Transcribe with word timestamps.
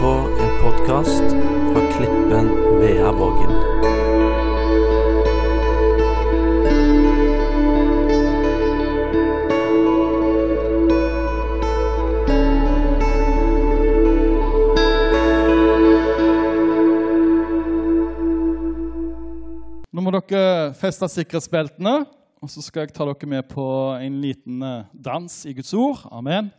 på 0.00 0.10
en 0.42 0.52
podkast 0.62 1.34
fra 1.72 1.82
Klippen 1.92 2.48
Veaborgen. 2.80 3.52
Nå 19.92 20.04
må 20.04 20.12
dere 20.14 20.72
feste 20.78 21.08
sikkerhetsbeltene, 21.12 22.02
og 22.42 22.50
så 22.50 22.64
skal 22.64 22.86
jeg 22.86 22.96
ta 22.96 23.06
dere 23.06 23.28
med 23.30 23.46
på 23.50 23.64
en 24.00 24.20
liten 24.24 24.62
eh, 24.66 24.86
dans 24.92 25.40
i 25.46 25.52
Guds 25.54 25.74
ord. 25.78 26.06
Amen. 26.10 26.50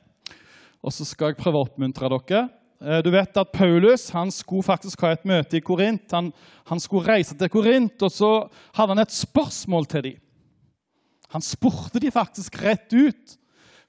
Og 0.83 0.91
så 0.95 1.07
skal 1.07 1.31
jeg 1.31 1.39
prøve 1.39 1.59
å 1.59 1.65
oppmuntre 1.67 2.11
dere. 2.11 2.43
Eh, 2.81 3.01
Du 3.03 3.11
vet 3.11 3.37
at 3.37 3.51
Paulus 3.51 4.09
han 4.09 4.31
skulle 4.31 4.63
faktisk 4.63 5.01
ha 5.01 5.13
et 5.13 5.25
møte 5.25 5.57
i 5.57 5.63
Korint. 5.63 6.11
Han, 6.11 6.31
han 6.65 6.79
skulle 6.79 7.07
reise 7.07 7.37
til 7.37 7.49
Korint, 7.49 8.01
og 8.01 8.11
så 8.11 8.31
hadde 8.75 8.95
han 8.95 9.03
et 9.03 9.15
spørsmål 9.15 9.85
til 9.91 10.03
dem. 10.07 10.19
Han 11.33 11.41
spurte 11.41 11.99
de 11.99 12.11
faktisk 12.13 12.59
rett 12.61 12.93
ut. 12.93 13.37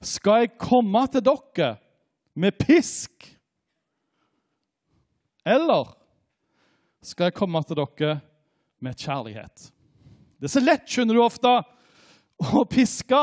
Skal 0.01 0.45
jeg 0.45 0.57
komme 0.61 1.05
til 1.11 1.23
dere 1.25 1.75
med 2.35 2.57
pisk? 2.57 3.11
Eller 5.45 5.93
skal 7.05 7.29
jeg 7.29 7.37
komme 7.37 7.61
til 7.63 7.77
dere 7.77 8.15
med 8.81 8.97
kjærlighet? 8.97 9.69
Det 10.39 10.49
er 10.49 10.55
så 10.57 10.63
lett, 10.63 10.87
skjønner 10.89 11.15
du 11.15 11.21
ofte, 11.23 11.51
å 12.41 12.65
piske. 12.67 13.21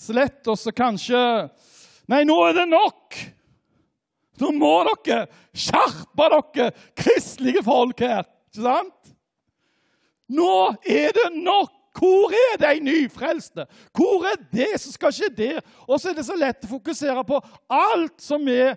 Så 0.00 0.16
lett 0.16 0.48
å 0.50 0.56
så 0.58 0.72
kanskje 0.74 1.20
Nei, 2.10 2.24
nå 2.26 2.34
er 2.48 2.56
det 2.56 2.64
nok! 2.66 3.14
Nå 4.40 4.50
må 4.56 4.72
dere 4.88 5.26
skjerpe 5.52 6.28
dere, 6.32 6.70
kristelige 6.96 7.62
folk 7.66 8.00
her. 8.00 8.24
Ikke 8.52 8.64
sant? 8.64 9.14
Nå 10.32 10.72
er 10.88 11.12
det 11.16 11.30
nok! 11.36 11.78
Hvor 11.92 12.32
er 12.32 12.56
de 12.56 12.80
nyfrelste? 12.80 13.66
Hvor 13.92 14.24
er 14.24 14.38
det 14.48 14.70
som 14.80 14.94
skal 14.94 15.12
skje 15.12 15.28
der? 15.36 15.58
Og 15.84 16.00
så 16.00 16.08
er 16.08 16.16
det 16.16 16.24
så 16.24 16.36
lett 16.40 16.64
å 16.64 16.70
fokusere 16.70 17.20
på 17.28 17.36
alt 17.68 18.16
som 18.24 18.46
vi 18.48 18.72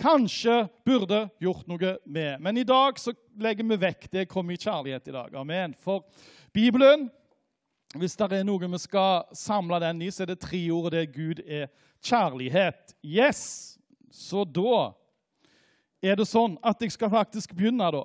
kanskje 0.00 0.66
burde 0.84 1.22
gjort 1.40 1.64
noe 1.68 1.94
med. 2.04 2.36
Men 2.40 2.60
i 2.60 2.66
dag 2.68 3.00
så 3.00 3.14
legger 3.40 3.64
vi 3.64 3.80
vekk 3.80 4.06
det 4.12 4.28
kom 4.28 4.52
i 4.52 4.60
kjærlighet 4.60 5.08
i 5.08 5.16
dag. 5.16 5.34
Amen. 5.40 5.74
For 5.80 6.04
Bibelen, 6.52 7.08
hvis 7.96 8.16
det 8.20 8.28
er 8.38 8.46
noe 8.46 8.70
vi 8.76 8.80
skal 8.84 9.24
samle 9.36 9.80
den 9.82 10.04
i, 10.04 10.12
så 10.12 10.24
er 10.24 10.34
det 10.34 10.42
tre 10.44 10.60
ord, 10.70 10.90
og 10.90 10.94
det 10.94 11.04
er 11.04 11.12
Gud 11.16 11.44
er 11.46 11.68
kjærlighet. 12.04 12.96
Yes! 13.00 13.79
Så 14.10 14.44
da 14.44 14.90
er 16.02 16.16
det 16.18 16.26
sånn 16.28 16.56
at 16.66 16.82
jeg 16.82 16.94
skal 16.94 17.12
faktisk 17.12 17.54
begynne, 17.56 17.90
da. 17.94 18.04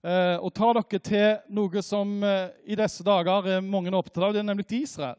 Eh, 0.00 0.36
og 0.40 0.52
ta 0.56 0.70
dere 0.72 1.00
til 1.04 1.54
noe 1.54 1.82
som 1.84 2.22
eh, 2.24 2.52
i 2.72 2.78
disse 2.78 3.04
dager 3.04 3.46
er 3.56 3.64
mange 3.64 3.92
opptatt 3.92 4.24
av, 4.24 4.32
det 4.34 4.40
er 4.40 4.48
nemlig 4.48 4.68
Israel. 4.80 5.18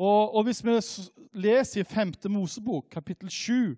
Og, 0.00 0.32
og 0.34 0.46
hvis 0.46 0.62
vi 0.64 0.78
leser 1.44 1.82
i 1.82 1.88
5. 1.88 2.14
Mosebok, 2.32 2.88
kapittel 2.92 3.28
7, 3.28 3.76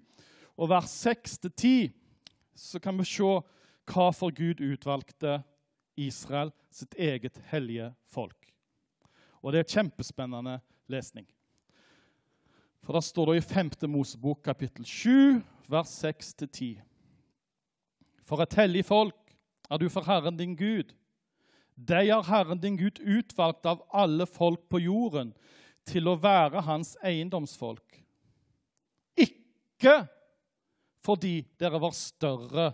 og 0.54 0.70
vers 0.70 0.92
6-10, 1.02 1.90
så 2.54 2.78
kan 2.78 2.94
vi 3.00 3.08
se 3.08 3.32
hva 3.90 4.06
for 4.14 4.30
Gud 4.30 4.62
utvalgte 4.62 5.40
Israel, 5.98 6.52
sitt 6.70 6.94
eget 6.94 7.40
hellige 7.50 7.90
folk. 8.06 8.38
Og 9.42 9.52
det 9.52 9.64
er 9.64 9.72
kjempespennende 9.74 10.60
lesning. 10.92 11.26
For 12.82 12.96
da 12.96 13.02
står 13.04 13.30
det 13.30 13.36
i 13.38 13.46
5. 13.46 13.70
Mosebok, 13.90 14.42
kapittel 14.42 14.84
7, 14.84 15.38
vers 15.70 15.90
6-10. 16.02 16.80
For 18.26 18.42
et 18.42 18.56
hellig 18.58 18.82
folk 18.88 19.34
er 19.70 19.78
du 19.78 19.86
for 19.92 20.06
Herren 20.06 20.38
din 20.38 20.56
Gud. 20.58 20.90
Deg 21.78 22.10
har 22.10 22.26
Herren 22.26 22.60
din 22.60 22.76
Gud 22.76 22.98
utvalgt 22.98 23.66
av 23.70 23.84
alle 23.94 24.26
folk 24.26 24.66
på 24.70 24.82
jorden 24.82 25.30
til 25.86 26.10
å 26.10 26.18
være 26.18 26.64
hans 26.66 26.96
eiendomsfolk. 27.06 28.02
Ikke 29.14 30.02
fordi 31.02 31.40
dere 31.58 31.80
var 31.82 31.94
større 31.94 32.68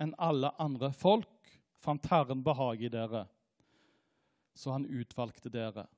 enn 0.00 0.14
alle 0.20 0.52
andre 0.60 0.92
folk, 0.92 1.50
fant 1.80 2.06
Herren 2.12 2.44
behag 2.44 2.84
i 2.84 2.92
dere, 2.92 3.24
så 4.56 4.76
han 4.76 4.86
utvalgte 4.86 5.50
dere. 5.52 5.88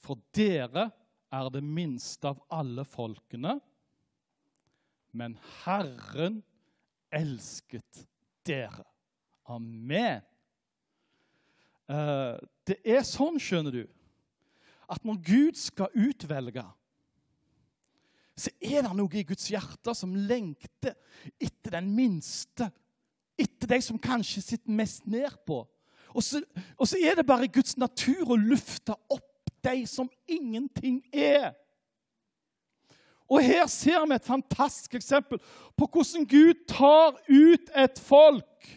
For 0.00 0.20
dere 0.36 0.90
er 1.30 1.50
det 1.54 1.62
minste 1.64 2.32
av 2.32 2.40
alle 2.52 2.84
folkene, 2.88 3.58
men 5.12 5.36
Herren 5.64 6.40
elsket 7.10 8.04
dere. 8.46 8.84
Amen. 9.50 10.22
Eh, 11.90 12.36
det 12.66 12.78
er 12.86 13.02
sånn, 13.06 13.40
skjønner 13.42 13.80
du, 13.80 13.82
at 14.90 15.06
når 15.06 15.18
Gud 15.26 15.58
skal 15.58 15.90
utvelge, 15.94 16.64
så 18.40 18.52
er 18.62 18.86
det 18.86 18.92
noe 18.96 19.18
i 19.18 19.26
Guds 19.26 19.50
hjerte 19.52 19.92
som 19.96 20.14
lengter 20.14 20.94
etter 21.36 21.76
den 21.76 21.90
minste, 21.94 22.70
etter 23.38 23.74
de 23.74 23.80
som 23.84 23.98
kanskje 24.00 24.42
sitter 24.44 24.78
mest 24.78 25.04
nedpå. 25.10 25.60
Og 26.10 26.24
så, 26.24 26.40
og 26.74 26.88
så 26.88 26.98
er 26.98 27.18
det 27.18 27.26
bare 27.28 27.50
Guds 27.52 27.76
natur 27.78 28.32
å 28.32 28.38
lufte 28.38 28.96
opp 29.12 29.29
de 29.64 29.86
som 29.86 30.10
ingenting 30.28 31.00
er. 31.12 31.52
Og 33.30 33.44
her 33.46 33.66
ser 33.70 34.02
vi 34.08 34.16
et 34.16 34.26
fantastisk 34.26 34.96
eksempel 34.98 35.38
på 35.78 35.86
hvordan 35.86 36.26
Gud 36.26 36.64
tar 36.68 37.14
ut 37.30 37.70
et 37.78 38.02
folk. 38.02 38.70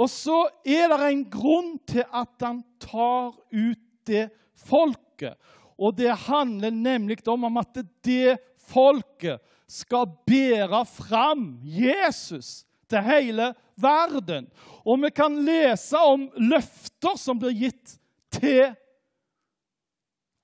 Og 0.00 0.08
så 0.08 0.46
er 0.64 0.88
det 0.88 1.10
en 1.10 1.24
grunn 1.28 1.74
til 1.88 2.06
at 2.08 2.32
han 2.40 2.62
tar 2.80 3.34
ut 3.52 3.82
det 4.08 4.30
folket. 4.56 5.36
Og 5.76 5.96
det 5.96 6.12
handler 6.26 6.72
nemlig 6.72 7.20
om 7.28 7.44
at 7.60 7.82
det 8.04 8.38
folket 8.70 9.40
skal 9.70 10.08
bære 10.26 10.82
fram 10.88 11.60
Jesus 11.62 12.64
til 12.90 13.04
hele 13.04 13.52
verden. 13.80 14.48
Og 14.84 15.02
vi 15.04 15.12
kan 15.14 15.36
lese 15.44 16.00
om 16.00 16.28
løfter 16.36 17.16
som 17.20 17.38
blir 17.40 17.68
gitt 17.68 17.99
til 18.32 18.74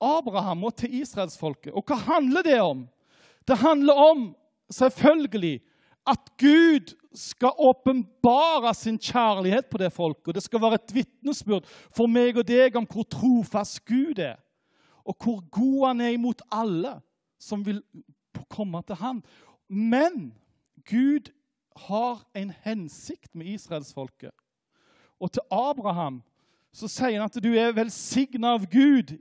Abraham 0.01 0.63
og 0.63 0.75
til 0.75 0.93
israelsfolket. 1.01 1.73
Og 1.73 1.83
hva 1.87 1.95
handler 1.95 2.45
det 2.45 2.59
om? 2.61 2.85
Det 3.47 3.57
handler 3.57 3.93
om 3.93 4.35
selvfølgelig 4.71 5.61
at 6.07 6.19
Gud 6.39 6.93
skal 7.13 7.51
åpenbare 7.57 8.73
sin 8.73 8.99
kjærlighet 8.99 9.65
på 9.71 9.77
det 9.77 9.91
folket. 9.93 10.35
Det 10.35 10.43
skal 10.43 10.61
være 10.61 10.79
et 10.79 10.93
vitnesbyrd 10.93 11.65
for 11.95 12.07
meg 12.07 12.37
og 12.37 12.47
deg 12.47 12.75
om 12.77 12.85
hvor 12.87 13.07
trofast 13.09 13.81
Gud 13.85 14.19
er, 14.19 14.37
og 15.03 15.15
hvor 15.23 15.41
god 15.51 15.87
han 15.87 16.01
er 16.01 16.15
imot 16.15 16.41
alle 16.51 16.99
som 17.39 17.65
vil 17.65 17.81
komme 18.49 18.81
til 18.87 18.95
ham. 18.95 19.23
Men 19.67 20.33
Gud 20.89 21.31
har 21.89 22.23
en 22.35 22.53
hensikt 22.63 23.35
med 23.35 23.45
israelsfolket. 23.45 24.31
Og 25.19 25.31
til 25.31 25.41
Abraham 25.51 26.21
så 26.75 26.89
sier 26.91 27.17
han 27.17 27.29
at 27.29 27.39
du 27.43 27.49
er 27.57 27.75
velsigna 27.75 28.55
av 28.57 28.67
Gud. 28.69 29.15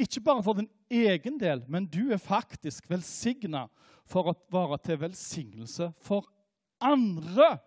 Ikke 0.00 0.22
bare 0.24 0.42
for 0.42 0.56
din 0.56 0.70
egen 0.90 1.38
del, 1.40 1.64
men 1.68 1.86
du 1.86 2.10
er 2.12 2.22
faktisk 2.22 2.88
velsigna 2.90 3.66
for 4.08 4.30
å 4.30 4.36
være 4.52 4.78
til 4.84 5.00
velsignelse 5.02 5.90
for 6.02 6.26
andre. 6.80 7.58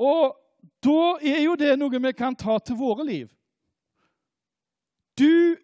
Og 0.00 0.36
da 0.84 1.16
er 1.20 1.42
jo 1.44 1.56
det 1.60 1.74
noe 1.78 2.02
vi 2.02 2.12
kan 2.16 2.36
ta 2.36 2.58
til 2.58 2.78
våre 2.80 3.04
liv. 3.06 3.28
Du 5.18 5.56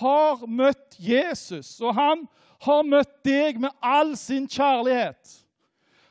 har 0.00 0.42
møtt 0.46 0.98
Jesus, 0.98 1.78
og 1.80 1.94
han 1.96 2.26
har 2.66 2.82
møtt 2.84 3.12
deg 3.24 3.60
med 3.62 3.72
all 3.80 4.16
sin 4.18 4.48
kjærlighet. 4.50 5.38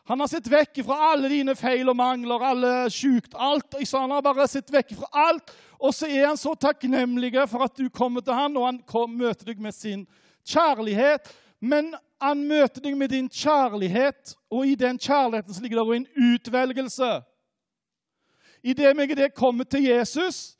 Han 0.09 0.19
har 0.19 0.27
sett 0.27 0.47
vekk 0.49 0.79
fra 0.87 0.95
alle 1.11 1.29
dine 1.29 1.53
feil 1.53 1.89
og 1.91 1.97
mangler, 1.99 2.41
alle 2.41 2.71
sjukt, 2.89 3.35
alt. 3.37 3.75
Han 3.93 4.15
har 4.15 4.23
bare 4.25 4.47
sett 4.49 4.71
vekk 4.73 4.95
fra 4.97 5.09
alt. 5.29 5.53
Og 5.77 5.93
så 5.93 6.09
er 6.09 6.25
han 6.31 6.39
så 6.39 6.55
takknemlig 6.57 7.35
for 7.51 7.61
at 7.67 7.77
du 7.77 7.91
kommer 7.93 8.25
til 8.25 8.33
han, 8.33 8.57
og 8.57 8.65
han 8.65 9.13
møter 9.13 9.51
deg 9.51 9.61
med 9.61 9.77
sin 9.77 10.07
kjærlighet. 10.49 11.29
Men 11.61 11.93
han 12.17 12.41
møter 12.49 12.81
deg 12.81 12.97
med 12.97 13.13
din 13.13 13.29
kjærlighet, 13.29 14.33
og 14.49 14.65
i 14.65 14.75
den 14.79 14.97
kjærligheten 14.97 15.61
ligger 15.61 15.85
det 15.85 15.99
en 16.01 16.33
utvelgelse. 16.33 17.11
Idet 18.65 18.97
meg 18.97 19.13
det 19.15 19.35
kommer 19.37 19.69
til 19.69 19.85
Jesus, 19.87 20.57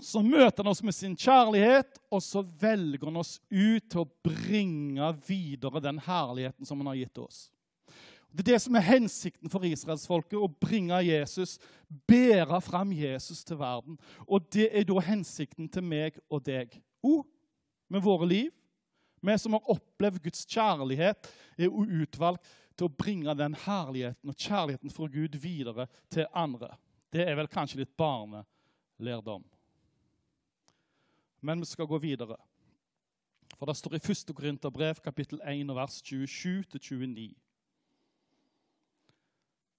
så 0.00 0.24
møter 0.24 0.64
han 0.64 0.72
oss 0.72 0.82
med 0.82 0.96
sin 0.96 1.12
kjærlighet, 1.12 2.00
og 2.08 2.24
så 2.24 2.40
velger 2.40 3.04
han 3.04 3.20
oss 3.20 3.36
ut 3.52 3.84
til 3.84 4.00
å 4.00 4.12
bringe 4.24 5.12
videre 5.28 5.84
den 5.84 6.00
herligheten 6.02 6.64
som 6.64 6.80
han 6.80 6.94
har 6.94 7.04
gitt 7.04 7.20
oss. 7.20 7.50
Det 8.34 8.42
er 8.42 8.54
det 8.56 8.62
som 8.64 8.74
er 8.74 8.82
hensikten 8.82 9.50
for 9.50 9.62
israelsfolket, 9.62 10.34
å 10.34 10.50
bringe 10.50 10.96
Jesus, 11.06 11.54
bære 12.10 12.58
fram 12.66 12.90
Jesus 12.90 13.44
til 13.46 13.60
verden. 13.60 13.94
Og 14.26 14.48
det 14.50 14.66
er 14.74 14.86
da 14.88 14.98
hensikten 15.06 15.68
til 15.70 15.86
meg 15.86 16.18
og 16.26 16.42
deg. 16.42 16.74
O, 17.06 17.20
med 17.88 18.02
våre 18.02 18.26
liv, 18.26 18.50
Vi 19.24 19.38
som 19.38 19.54
har 19.56 19.70
opplevd 19.72 20.20
Guds 20.20 20.42
kjærlighet, 20.44 21.28
er 21.56 21.70
utvalgt 21.72 22.44
til 22.76 22.90
å 22.90 22.92
bringe 22.92 23.32
den 23.38 23.54
herligheten 23.56 24.28
og 24.28 24.36
kjærligheten 24.36 24.92
fra 24.92 25.06
Gud 25.08 25.38
videre 25.40 25.86
til 26.12 26.26
andre. 26.34 26.74
Det 27.08 27.24
er 27.24 27.38
vel 27.38 27.48
kanskje 27.48 27.80
litt 27.80 27.94
barnelærdom. 27.96 29.46
Men 31.40 31.62
vi 31.62 31.70
skal 31.70 31.88
gå 31.88 31.96
videre. 32.02 32.36
For 33.56 33.64
det 33.64 33.78
står 33.78 33.96
i 33.96 34.02
1. 34.02 34.34
Korinterbrev, 34.36 35.00
kapittel 35.00 35.40
1, 35.40 35.72
vers 35.72 36.02
27-29. 36.04 37.32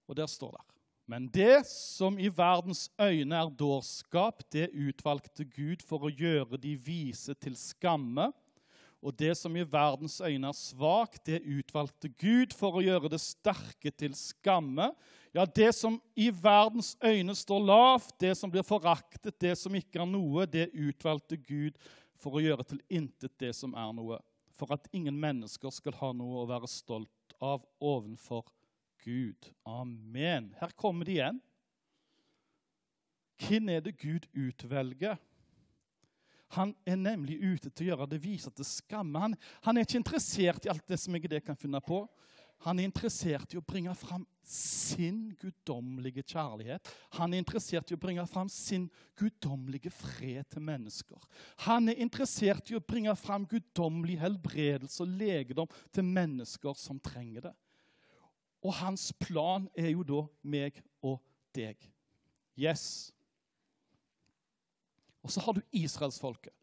Og 0.07 0.17
der 0.17 0.29
står 0.29 0.55
det 0.57 0.63
Men 1.07 1.27
det 1.29 1.65
som 1.69 2.17
i 2.19 2.29
verdens 2.29 2.89
øyne 3.01 3.35
er 3.37 3.49
dårskap, 3.49 4.41
det 4.51 4.71
utvalgte 4.73 5.45
Gud 5.45 5.83
for 5.85 6.07
å 6.07 6.09
gjøre 6.09 6.57
de 6.57 6.73
vise 6.81 7.33
til 7.37 7.53
skamme. 7.55 8.31
Og 9.05 9.13
det 9.13 9.35
som 9.37 9.53
i 9.53 9.61
verdens 9.61 10.17
øyne 10.17 10.49
er 10.49 10.57
svakt, 10.57 11.27
det 11.27 11.43
utvalgte 11.45 12.09
Gud 12.09 12.55
for 12.57 12.79
å 12.79 12.81
gjøre 12.81 13.11
det 13.13 13.21
sterke 13.21 13.91
til 13.93 14.15
skamme. 14.17 14.89
Ja, 15.35 15.45
det 15.45 15.75
som 15.77 15.99
i 16.17 16.31
verdens 16.33 16.95
øyne 17.05 17.35
står 17.37 17.61
lavt, 17.67 18.15
det 18.19 18.33
som 18.39 18.49
blir 18.49 18.65
foraktet, 18.65 19.37
det 19.37 19.53
som 19.61 19.77
ikke 19.77 20.01
er 20.01 20.09
noe, 20.09 20.47
det 20.49 20.71
utvalgte 20.73 21.37
Gud 21.37 21.77
for 22.17 22.39
å 22.39 22.41
gjøre 22.41 22.65
til 22.65 22.81
intet 22.89 23.35
det 23.37 23.53
som 23.53 23.77
er 23.77 23.93
noe. 23.93 24.17
For 24.57 24.73
at 24.73 24.89
ingen 24.95 25.17
mennesker 25.19 25.69
skal 25.75 25.97
ha 25.99 26.13
noe 26.15 26.41
å 26.41 26.49
være 26.49 26.71
stolt 26.71 27.37
av 27.43 27.61
ovenfor 27.83 28.47
Gud. 29.05 29.51
Amen. 29.69 30.49
Her 30.59 30.73
kommer 30.75 31.05
det 31.05 31.19
igjen. 31.19 31.39
Hvem 33.45 33.69
er 33.69 33.83
det 33.85 33.97
Gud 34.01 34.27
utvelger? 34.33 35.17
Han 36.55 36.75
er 36.87 36.95
nemlig 36.95 37.39
ute 37.41 37.69
til 37.69 37.87
å 37.87 37.89
gjøre 37.91 38.07
det 38.13 38.21
vise 38.23 38.51
til 38.53 38.67
skamme. 38.67 39.19
Han, 39.19 39.35
han, 39.65 39.77
er 39.77 39.85
ikke 39.85 39.99
interessert 39.99 40.65
i 40.65 40.71
alt 40.71 40.85
det 40.87 40.99
som 41.01 41.17
jeg 41.17 41.29
det 41.29 41.43
kan 41.45 41.57
finne 41.59 41.81
på. 41.83 42.05
Han 42.63 42.79
er 42.79 42.87
interessert 42.87 43.51
i 43.51 43.59
å 43.59 43.65
bringe 43.65 43.91
fram 43.99 44.23
sin 44.47 45.33
guddommelige 45.41 46.23
kjærlighet. 46.23 46.87
Han 47.17 47.33
er 47.33 47.41
interessert 47.43 47.91
i 47.91 47.97
å 47.97 47.99
bringe 47.99 48.23
fram 48.29 48.49
sin 48.49 48.87
guddommelige 49.19 49.91
fred 49.93 50.47
til 50.53 50.63
mennesker. 50.63 51.19
Han 51.65 51.91
er 51.91 51.99
interessert 52.01 52.71
i 52.71 52.77
å 52.77 52.83
bringe 52.83 53.13
fram 53.19 53.45
guddommelig 53.49 54.17
helbredelse 54.21 55.03
og 55.03 55.13
legedom 55.19 55.69
til 55.93 56.07
mennesker 56.07 56.77
som 56.79 57.01
trenger 57.03 57.49
det. 57.49 57.55
Og 58.65 58.73
hans 58.81 59.11
plan 59.21 59.67
er 59.77 59.91
jo 59.93 60.05
da 60.07 60.23
meg 60.41 60.79
og 61.05 61.19
deg. 61.53 61.77
Yes. 62.57 63.11
Og 65.21 65.33
så 65.33 65.43
har 65.45 65.57
du 65.57 65.61
israelsfolket. 65.75 66.53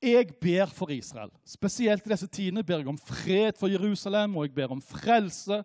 Jeg 0.00 0.30
ber 0.40 0.70
for 0.72 0.92
Israel. 0.94 1.32
Spesielt 1.44 2.06
i 2.06 2.12
disse 2.12 2.28
tidene 2.32 2.64
ber 2.64 2.80
jeg 2.80 2.88
om 2.88 2.98
fred 2.98 3.58
for 3.58 3.68
Jerusalem, 3.68 4.38
og 4.38 4.46
jeg 4.46 4.54
ber 4.56 4.72
om 4.72 4.80
frelse 4.80 5.60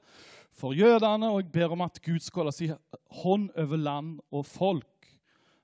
for 0.55 0.75
jødene, 0.75 1.29
og 1.29 1.39
jeg 1.43 1.51
ber 1.53 1.75
om 1.75 1.85
at 1.85 2.01
Gud 2.03 2.19
skal 2.23 2.43
holde 2.43 2.55
sin 2.55 2.73
hånd 3.21 3.47
over 3.55 3.79
land 3.79 4.17
og 4.31 4.43
folk. 4.49 5.07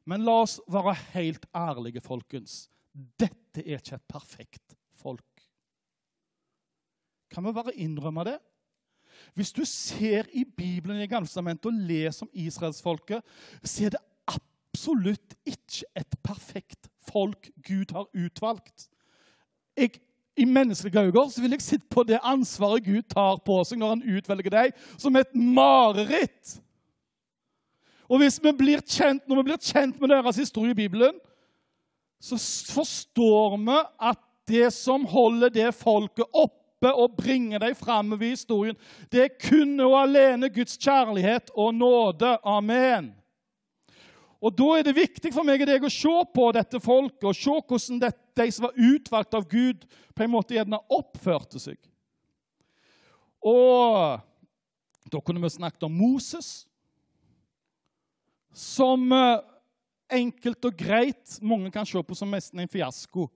Men 0.08 0.24
la 0.26 0.38
oss 0.46 0.60
være 0.72 0.96
helt 1.14 1.46
ærlige, 1.56 2.04
folkens. 2.04 2.70
Dette 2.94 3.64
er 3.66 3.82
ikke 3.82 4.00
et 4.00 4.08
perfekt 4.10 4.78
folk. 5.02 5.46
Kan 7.32 7.46
vi 7.46 7.54
bare 7.56 7.76
innrømme 7.76 8.26
det? 8.28 8.40
Hvis 9.34 9.52
du 9.52 9.66
ser 9.66 10.28
i 10.34 10.44
Bibelen 10.44 11.02
i 11.02 11.08
Gamle 11.08 11.58
og 11.66 11.74
leser 11.74 12.26
om 12.26 12.32
israelsfolket, 12.34 13.22
så 13.64 13.86
er 13.86 13.90
det 13.90 14.02
absolutt 14.28 15.36
ikke 15.46 15.86
et 15.96 16.18
perfekt 16.24 16.90
folk 17.12 17.50
Gud 17.68 17.94
har 17.96 18.08
utvalgt. 18.14 18.90
Jeg, 19.78 20.02
I 20.38 20.46
menneskelige 20.46 21.00
øyne 21.00 21.42
vil 21.42 21.52
jeg 21.52 21.62
sitte 21.62 21.88
på 21.90 22.04
det 22.04 22.20
ansvaret 22.24 22.86
Gud 22.86 23.02
tar 23.02 23.40
på 23.46 23.64
seg 23.64 23.80
når 23.80 23.96
han 23.96 24.18
utvelger 24.18 24.52
deg, 24.52 24.76
som 24.98 25.16
et 25.16 25.36
mareritt. 25.36 26.60
Og 28.12 28.20
hvis 28.20 28.42
vi 28.44 28.52
blir 28.52 28.82
kjent, 28.84 29.28
Når 29.28 29.36
vi 29.36 29.44
blir 29.44 29.58
kjent 29.58 30.00
med 30.02 30.10
deres 30.10 30.36
historie 30.36 30.72
i 30.72 30.82
Bibelen, 30.84 31.16
så 32.22 32.38
forstår 32.74 33.58
vi 33.58 33.78
at 34.00 34.20
det 34.48 34.74
som 34.74 35.06
holder 35.06 35.50
det 35.50 35.70
folket 35.74 36.26
opp, 36.34 36.61
oppe 36.82 36.92
og 36.98 37.16
bringe 37.18 37.60
deg 37.62 37.76
framover 37.78 38.26
i 38.26 38.34
historien. 38.34 38.78
Det 39.12 39.22
er 39.22 39.36
kun 39.38 39.80
og 39.80 40.00
alene 40.02 40.50
Guds 40.50 40.78
kjærlighet 40.82 41.52
og 41.56 41.76
nåde. 41.76 42.38
Amen. 42.44 43.14
Og 44.42 44.58
Da 44.58 44.80
er 44.80 44.84
det 44.84 44.96
viktig 44.96 45.34
for 45.34 45.46
meg 45.46 45.62
og 45.62 45.68
deg 45.70 45.84
å 45.86 45.90
se 45.94 46.16
på 46.34 46.52
dette 46.52 46.80
folket 46.82 47.28
og 47.30 47.38
se 47.38 47.54
hvordan 47.54 48.00
det, 48.02 48.12
de 48.36 48.48
som 48.52 48.66
var 48.66 48.74
utvalgt 48.74 49.38
av 49.38 49.46
Gud, 49.48 49.86
på 50.16 50.24
en 50.24 50.34
måte 50.34 50.56
gjerne 50.56 50.82
oppførte 50.90 51.60
seg. 51.62 51.78
Og 53.42 54.20
Da 55.12 55.20
kunne 55.20 55.42
vi 55.42 55.50
snakket 55.50 55.84
om 55.84 55.92
Moses, 55.92 56.66
som 58.54 59.12
eh, 59.12 59.42
enkelt 60.12 60.66
og 60.66 60.76
greit 60.78 61.38
mange 61.42 61.72
kan 61.72 61.86
se 61.86 62.00
på 62.04 62.16
som 62.16 62.32
nesten 62.32 62.60
en 62.60 62.70
fiasko. 62.72 63.28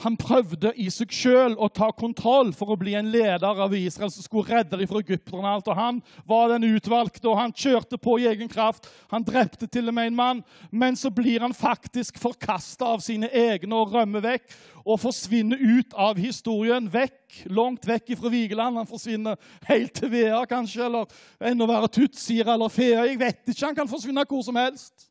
Han 0.00 0.16
prøvde 0.16 0.70
i 0.80 0.86
seg 0.92 1.12
sjøl 1.12 1.58
å 1.60 1.66
ta 1.68 1.90
kontroll 1.92 2.54
for 2.56 2.72
å 2.72 2.78
bli 2.80 2.94
en 2.96 3.10
leder 3.12 3.58
av 3.64 3.74
Israel 3.76 4.08
som 4.12 4.24
skulle 4.24 4.48
redde 4.48 4.78
dem 4.80 4.88
fra 4.88 5.02
egypterne. 5.02 5.52
og 5.60 5.76
Han 5.76 5.98
var 6.24 6.48
den 6.54 6.64
utvalgte, 6.70 7.28
og 7.28 7.36
han 7.36 7.52
kjørte 7.52 7.98
på 8.00 8.16
i 8.18 8.28
egen 8.30 8.48
kraft. 8.48 8.88
Han 9.12 9.26
drepte 9.26 9.68
til 9.68 9.92
og 9.92 9.94
med 9.94 10.08
en 10.08 10.16
mann. 10.16 10.42
Men 10.72 10.96
så 10.96 11.10
blir 11.12 11.44
han 11.44 11.52
faktisk 11.52 12.16
forkasta 12.18 12.88
av 12.94 13.04
sine 13.04 13.28
egne 13.28 13.76
og 13.76 13.92
rømmer 13.92 14.24
vekk. 14.24 14.48
Og 14.86 15.02
forsvinner 15.02 15.60
ut 15.60 15.92
av 15.92 16.16
historien. 16.16 16.88
Vekk, 16.88 17.44
langt 17.52 17.84
vekk 17.84 18.16
fra 18.16 18.32
Vigeland. 18.32 18.80
Han 18.80 18.88
forsvinner 18.88 19.36
helt 19.68 19.92
til 20.00 20.14
Vea, 20.16 20.40
kanskje, 20.48 20.86
eller 20.88 21.50
enda 21.52 21.68
verre 21.68 21.92
Tutsier 21.92 22.48
eller 22.48 22.72
Fea. 22.72 23.04
Jeg 23.04 23.20
vet 23.20 23.52
ikke. 23.52 23.66
Han 23.66 23.76
kan 23.82 23.92
forsvinne 23.92 24.24
hvor 24.24 24.48
som 24.48 24.56
helst. 24.56 25.10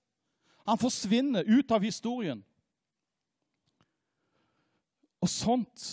Han 0.66 0.82
forsvinner 0.82 1.46
ut 1.46 1.72
av 1.72 1.86
historien. 1.86 2.42
Og 5.19 5.31
sånt 5.31 5.86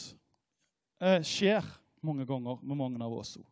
eh, 1.02 1.22
skjer 1.26 1.66
mange 2.06 2.26
ganger 2.28 2.60
med 2.62 2.78
mange 2.78 3.02
av 3.02 3.14
oss 3.16 3.36
òg. 3.40 3.46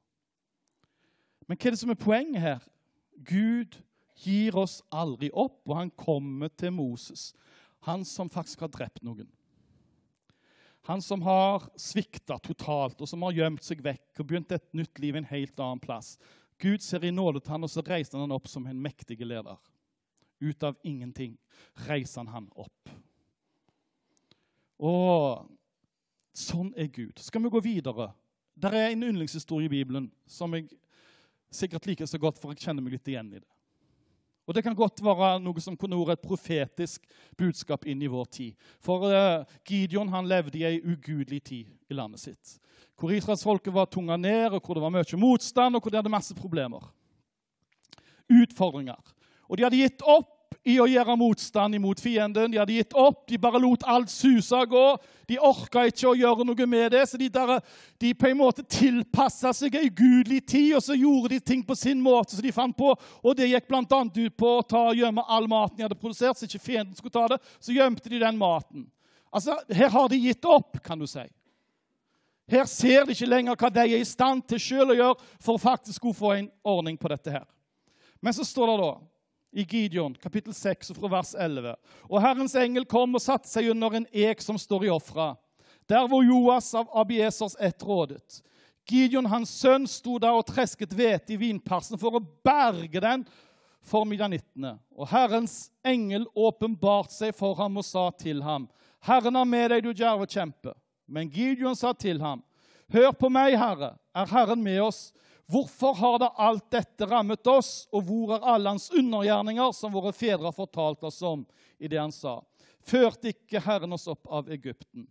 Men 1.44 1.58
hva 1.58 1.68
er 1.68 1.74
det 1.74 1.80
som 1.82 1.92
er 1.92 2.00
poenget 2.00 2.40
her? 2.40 2.68
Gud 3.26 3.76
gir 4.24 4.56
oss 4.56 4.78
aldri 4.94 5.28
opp, 5.30 5.60
og 5.66 5.76
han 5.76 5.90
kommer 5.98 6.48
til 6.48 6.72
Moses, 6.72 7.32
han 7.84 8.04
som 8.08 8.30
faktisk 8.32 8.64
har 8.64 8.72
drept 8.72 9.02
noen. 9.04 9.28
Han 10.88 11.02
som 11.02 11.22
har 11.24 11.64
svikta 11.80 12.36
totalt, 12.44 13.00
og 13.00 13.08
som 13.08 13.24
har 13.24 13.36
gjemt 13.36 13.64
seg 13.64 13.80
vekk 13.84 14.20
og 14.20 14.28
begynt 14.28 14.52
et 14.52 14.66
nytt 14.76 15.00
liv 15.00 15.16
en 15.16 15.28
helt 15.28 15.60
annen 15.60 15.80
plass. 15.80 16.14
Gud 16.60 16.84
ser 16.84 17.04
i 17.04 17.12
nåde 17.12 17.40
til 17.40 17.56
han, 17.56 17.64
og 17.64 17.72
så 17.72 17.84
reiser 17.84 18.20
han 18.20 18.34
opp 18.36 18.48
som 18.48 18.66
en 18.68 18.82
mektig 18.84 19.18
leder. 19.24 19.56
Ut 20.44 20.66
av 20.66 20.76
ingenting 20.84 21.38
reiser 21.88 22.24
han 22.24 22.32
han 22.34 22.50
opp. 22.56 22.92
Og 24.84 25.48
Sånn 26.34 26.72
er 26.76 26.90
Gud. 26.90 27.20
Skal 27.22 27.44
vi 27.44 27.52
gå 27.52 27.62
videre? 27.62 28.10
Der 28.58 28.74
er 28.74 28.90
en 28.90 29.02
yndlingshistorie 29.06 29.68
i 29.68 29.72
Bibelen 29.72 30.08
som 30.26 30.54
jeg 30.54 30.66
sikkert 31.54 31.86
liker 31.86 32.08
så 32.10 32.18
godt, 32.18 32.40
for 32.42 32.50
jeg 32.50 32.66
kjenner 32.66 32.82
meg 32.82 32.96
litt 32.96 33.10
igjen 33.10 33.30
i 33.32 33.40
det. 33.40 33.50
Og 34.44 34.54
Det 34.54 34.60
kan 34.64 34.76
godt 34.76 35.00
være 35.00 35.38
noe 35.40 35.62
som 35.62 35.76
kunne 35.76 35.96
vært 35.96 36.18
et 36.18 36.26
profetisk 36.26 37.06
budskap 37.38 37.86
inn 37.88 38.02
i 38.04 38.10
vår 38.10 38.26
tid. 38.28 38.66
For 38.82 39.06
uh, 39.08 39.46
Gideon 39.64 40.10
han 40.12 40.28
levde 40.28 40.60
i 40.60 40.66
ei 40.68 40.82
ugudelig 40.82 41.40
tid 41.48 41.70
i 41.88 41.96
landet 41.96 42.20
sitt. 42.20 42.58
Hvor 43.00 43.14
israelsfolket 43.14 43.72
var 43.72 43.88
tunga 43.88 44.18
ned, 44.20 44.52
og 44.52 44.60
hvor 44.60 44.76
det 44.76 44.84
var 44.84 44.92
mye 44.92 45.20
motstand, 45.20 45.76
og 45.76 45.82
hvor 45.82 45.94
de 45.94 45.96
hadde 45.96 46.12
masse 46.12 46.36
problemer. 46.36 46.84
Utfordringer. 48.28 49.00
Og 49.48 49.56
de 49.56 49.64
hadde 49.64 49.80
gitt 49.80 50.04
opp 50.04 50.33
i 50.64 50.78
å 50.80 50.86
gjøre 50.88 51.16
motstand 51.20 51.76
imot 51.76 52.00
fienden. 52.00 52.48
De 52.52 52.58
hadde 52.60 52.76
gitt 52.78 52.94
opp, 52.96 53.26
de 53.28 53.36
bare 53.40 53.60
lot 53.60 53.84
alt 53.84 54.08
suse 54.12 54.56
av 54.56 54.64
gå. 54.72 54.84
De 55.28 55.36
orka 55.40 55.84
ikke 55.88 56.08
å 56.08 56.16
gjøre 56.16 56.46
noe 56.48 56.66
med 56.68 56.94
det, 56.94 57.02
så 57.08 57.20
de, 57.20 57.28
der, 57.32 57.58
de 58.00 58.14
på 58.16 58.30
en 58.30 58.40
måte 58.40 58.64
tilpassa 58.64 59.52
seg 59.56 59.76
ei 59.80 59.90
gudelig 59.92 60.40
tid, 60.48 60.72
og 60.78 60.84
så 60.86 60.96
gjorde 60.96 61.34
de 61.34 61.40
ting 61.52 61.62
på 61.64 61.76
sin 61.76 62.00
måte 62.04 62.36
som 62.36 62.44
de 62.44 62.54
fant 62.56 62.76
på. 62.76 62.94
Og 63.22 63.36
det 63.36 63.50
gikk 63.52 63.68
bl.a. 63.68 63.84
ut 63.84 64.36
på 64.40 64.56
å 64.56 64.64
ta 64.64 64.88
og 64.90 65.00
gjemme 65.00 65.28
all 65.28 65.48
maten 65.52 65.78
de 65.78 65.86
hadde 65.86 66.00
produsert, 66.00 66.40
så 66.40 66.48
ikke 66.48 66.64
fienden 66.64 66.96
skulle 66.96 67.14
ta 67.14 67.28
det. 67.34 67.40
Så 67.60 67.76
gjemte 67.76 68.08
de 68.08 68.24
den 68.24 68.40
maten. 68.40 68.88
Altså, 69.34 69.58
Her 69.68 69.92
har 69.92 70.08
de 70.08 70.20
gitt 70.22 70.48
opp, 70.48 70.78
kan 70.84 71.00
du 71.00 71.08
si. 71.10 71.24
Her 72.48 72.68
ser 72.68 73.04
de 73.04 73.12
ikke 73.12 73.28
lenger 73.28 73.56
hva 73.56 73.70
de 73.72 73.84
er 73.84 74.00
i 74.00 74.06
stand 74.08 74.44
til 74.48 74.60
sjøl 74.60 74.92
å 74.92 74.96
gjøre 74.98 75.32
for 75.44 75.60
faktisk 75.60 76.04
å 76.08 76.16
få 76.16 76.34
en 76.38 76.48
ordning 76.64 76.96
på 77.00 77.08
dette 77.12 77.32
her. 77.32 77.44
Men 78.24 78.36
så 78.36 78.44
står 78.48 78.72
det 78.72 78.80
da 78.80 78.92
i 79.54 79.64
Gideon, 79.64 80.14
kapittel 80.18 80.54
6, 80.54 80.90
fra 80.96 81.08
vers 81.08 81.34
11. 81.38 81.76
Og 82.10 82.18
Herrens 82.22 82.56
engel 82.58 82.86
kom 82.90 83.14
og 83.14 83.22
satte 83.22 83.46
seg 83.46 83.70
under 83.70 83.94
en 83.94 84.06
ek 84.10 84.42
som 84.42 84.58
står 84.58 84.88
i 84.88 84.90
ofra, 84.90 85.34
der 85.86 86.08
hvor 86.10 86.24
Joas 86.26 86.72
av 86.74 86.90
Abiesers 86.98 87.54
ett 87.62 87.84
rådet. 87.86 88.40
Gideon, 88.90 89.28
hans 89.30 89.52
sønn, 89.54 89.86
sto 89.88 90.18
der 90.18 90.34
og 90.34 90.48
tresket 90.48 90.92
hvete 90.92 91.36
i 91.36 91.40
vinpersen 91.40 92.00
for 92.00 92.18
å 92.18 92.24
berge 92.44 93.00
den 93.00 93.22
for 93.84 94.08
midjanittene. 94.08 94.74
Og 94.96 95.08
Herrens 95.12 95.70
engel 95.86 96.26
åpenbart 96.34 97.14
seg 97.14 97.36
for 97.36 97.54
ham 97.60 97.78
og 97.78 97.86
sa 97.86 98.08
til 98.18 98.42
ham, 98.44 98.66
Herren 99.04 99.38
er 99.38 99.48
med 99.48 99.70
deg, 99.70 99.84
du 99.84 99.92
djerve 99.94 100.26
kjempe. 100.26 100.74
Men 101.06 101.30
Gideon 101.30 101.76
sa 101.76 101.92
til 101.94 102.18
ham, 102.24 102.42
Hør 102.92 103.14
på 103.16 103.30
meg, 103.32 103.54
Herre, 103.56 103.94
er 104.16 104.28
Herren 104.28 104.60
med 104.64 104.82
oss? 104.84 105.08
Hvorfor 105.46 105.94
har 105.94 106.18
da 106.18 106.30
alt 106.40 106.70
dette 106.72 107.06
rammet 107.06 107.46
oss, 107.46 107.86
og 107.92 108.06
hvor 108.08 108.32
er 108.36 108.46
alle 108.54 108.72
hans 108.72 108.88
undergjerninger, 108.94 109.72
som 109.76 109.92
våre 109.92 110.14
fedre 110.16 110.48
har 110.48 110.56
fortalt 110.56 111.04
oss 111.04 111.20
om? 111.22 111.44
I 111.78 111.90
det 111.90 112.00
han 112.00 112.14
sa, 112.14 112.38
førte 112.80 113.32
ikke 113.34 113.60
Herren 113.60 113.92
oss 113.92 114.06
opp 114.08 114.30
av 114.32 114.48
Egypten. 114.52 115.04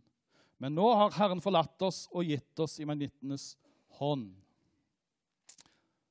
Men 0.58 0.74
nå 0.78 0.88
har 0.96 1.13
Herren 1.18 1.42
forlatt 1.44 1.82
oss 1.86 2.08
og 2.12 2.25
gitt 2.25 2.60
oss 2.63 2.80
i 2.80 2.88
menittenes 2.88 3.54
hånd. 4.00 4.32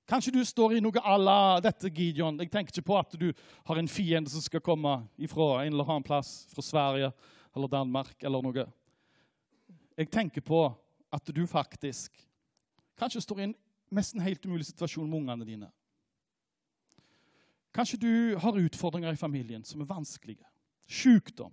Kanskje 0.07 0.35
du 0.35 0.43
står 0.45 0.77
i 0.77 0.83
noe 0.85 1.01
à 1.01 1.17
la 1.17 1.61
dette, 1.65 1.89
Gideon. 1.89 2.37
Jeg 2.43 2.51
tenker 2.53 2.75
ikke 2.75 2.91
på 2.91 2.99
at 2.99 3.15
du 3.17 3.31
har 3.65 3.79
en 3.81 3.89
fiende 3.89 4.31
som 4.31 4.43
skal 4.45 4.61
komme 4.61 4.99
ifra 5.17 5.63
en 5.63 5.73
eller 5.73 5.89
annen 5.89 6.07
plass, 6.07 6.45
fra 6.53 6.63
Sverige 6.63 7.13
eller 7.57 7.71
Danmark 7.73 8.23
eller 8.23 8.45
noe. 8.45 8.67
Jeg 9.97 10.11
tenker 10.13 10.45
på 10.45 10.67
at 11.13 11.33
du 11.33 11.43
faktisk 11.49 12.13
kanskje 12.99 13.23
står 13.25 13.41
i 13.41 13.47
en 13.49 13.57
nesten 13.93 14.23
helt 14.25 14.45
umulig 14.47 14.67
situasjon 14.69 15.09
med 15.09 15.23
ungene 15.23 15.47
dine. 15.47 15.71
Kanskje 17.73 18.01
du 18.01 18.13
har 18.41 18.59
utfordringer 18.61 19.13
i 19.13 19.21
familien 19.21 19.65
som 19.65 19.81
er 19.81 19.89
vanskelige. 19.89 20.45
Sykdom. 20.89 21.53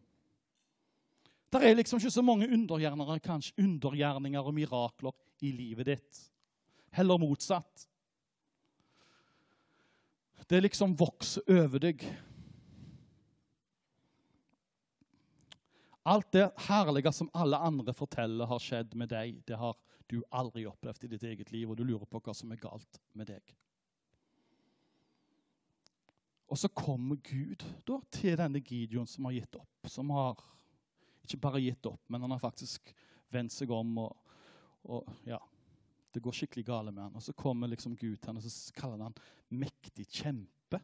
Det 1.50 1.64
er 1.66 1.78
liksom 1.78 1.98
ikke 2.00 2.14
så 2.14 2.22
mange 2.22 2.50
undergjerninger, 2.54 3.22
kanskje 3.26 3.64
undergjerninger 3.64 4.46
og 4.46 4.54
mirakler 4.54 5.16
i 5.42 5.52
livet 5.56 5.88
ditt. 5.88 6.20
Heller 6.94 7.18
motsatt. 7.22 7.88
Det 10.50 10.62
liksom 10.64 10.96
vokser 10.98 11.46
over 11.48 11.82
deg. 11.82 12.04
Alt 16.10 16.32
det 16.34 16.48
herlige 16.66 17.12
som 17.14 17.30
alle 17.38 17.58
andre 17.62 17.94
forteller 17.94 18.50
har 18.50 18.62
skjedd 18.64 18.96
med 18.98 19.12
deg, 19.14 19.44
det 19.46 19.58
har 19.62 19.78
du 20.10 20.22
aldri 20.34 20.66
opplevd 20.66 21.06
i 21.06 21.10
ditt 21.12 21.26
eget 21.30 21.52
liv, 21.54 21.70
og 21.70 21.78
du 21.78 21.84
lurer 21.86 22.08
på 22.10 22.22
hva 22.24 22.34
som 22.34 22.50
er 22.50 22.62
galt 22.62 22.98
med 23.14 23.30
deg. 23.30 23.52
Og 26.50 26.58
så 26.58 26.72
kommer 26.74 27.20
Gud 27.22 27.62
da, 27.86 28.00
til 28.10 28.38
denne 28.40 28.62
Gideon 28.66 29.06
som 29.08 29.28
har 29.30 29.36
gitt 29.38 29.60
opp. 29.60 29.90
Som 29.92 30.10
har 30.16 30.40
ikke 31.28 31.42
bare 31.44 31.62
gitt 31.62 31.86
opp, 31.86 32.02
men 32.10 32.26
han 32.26 32.34
har 32.34 32.42
faktisk 32.42 32.90
vendt 33.30 33.54
seg 33.54 33.70
om. 33.74 33.92
og, 34.02 34.34
og 34.90 35.12
ja, 35.30 35.38
Det 36.10 36.24
går 36.26 36.40
skikkelig 36.40 36.66
gale 36.66 36.96
med 36.96 37.04
han. 37.04 37.16
Og 37.16 37.22
så 37.22 37.38
kommer 37.38 37.70
liksom 37.70 37.94
Gud 37.94 38.18
til 38.18 38.32
han, 38.32 38.42
og 38.42 38.50
så 38.50 38.74
kaller 38.74 38.98
han 38.98 39.12
han 39.12 39.62
mektig 39.62 40.08
kjempe. 40.10 40.82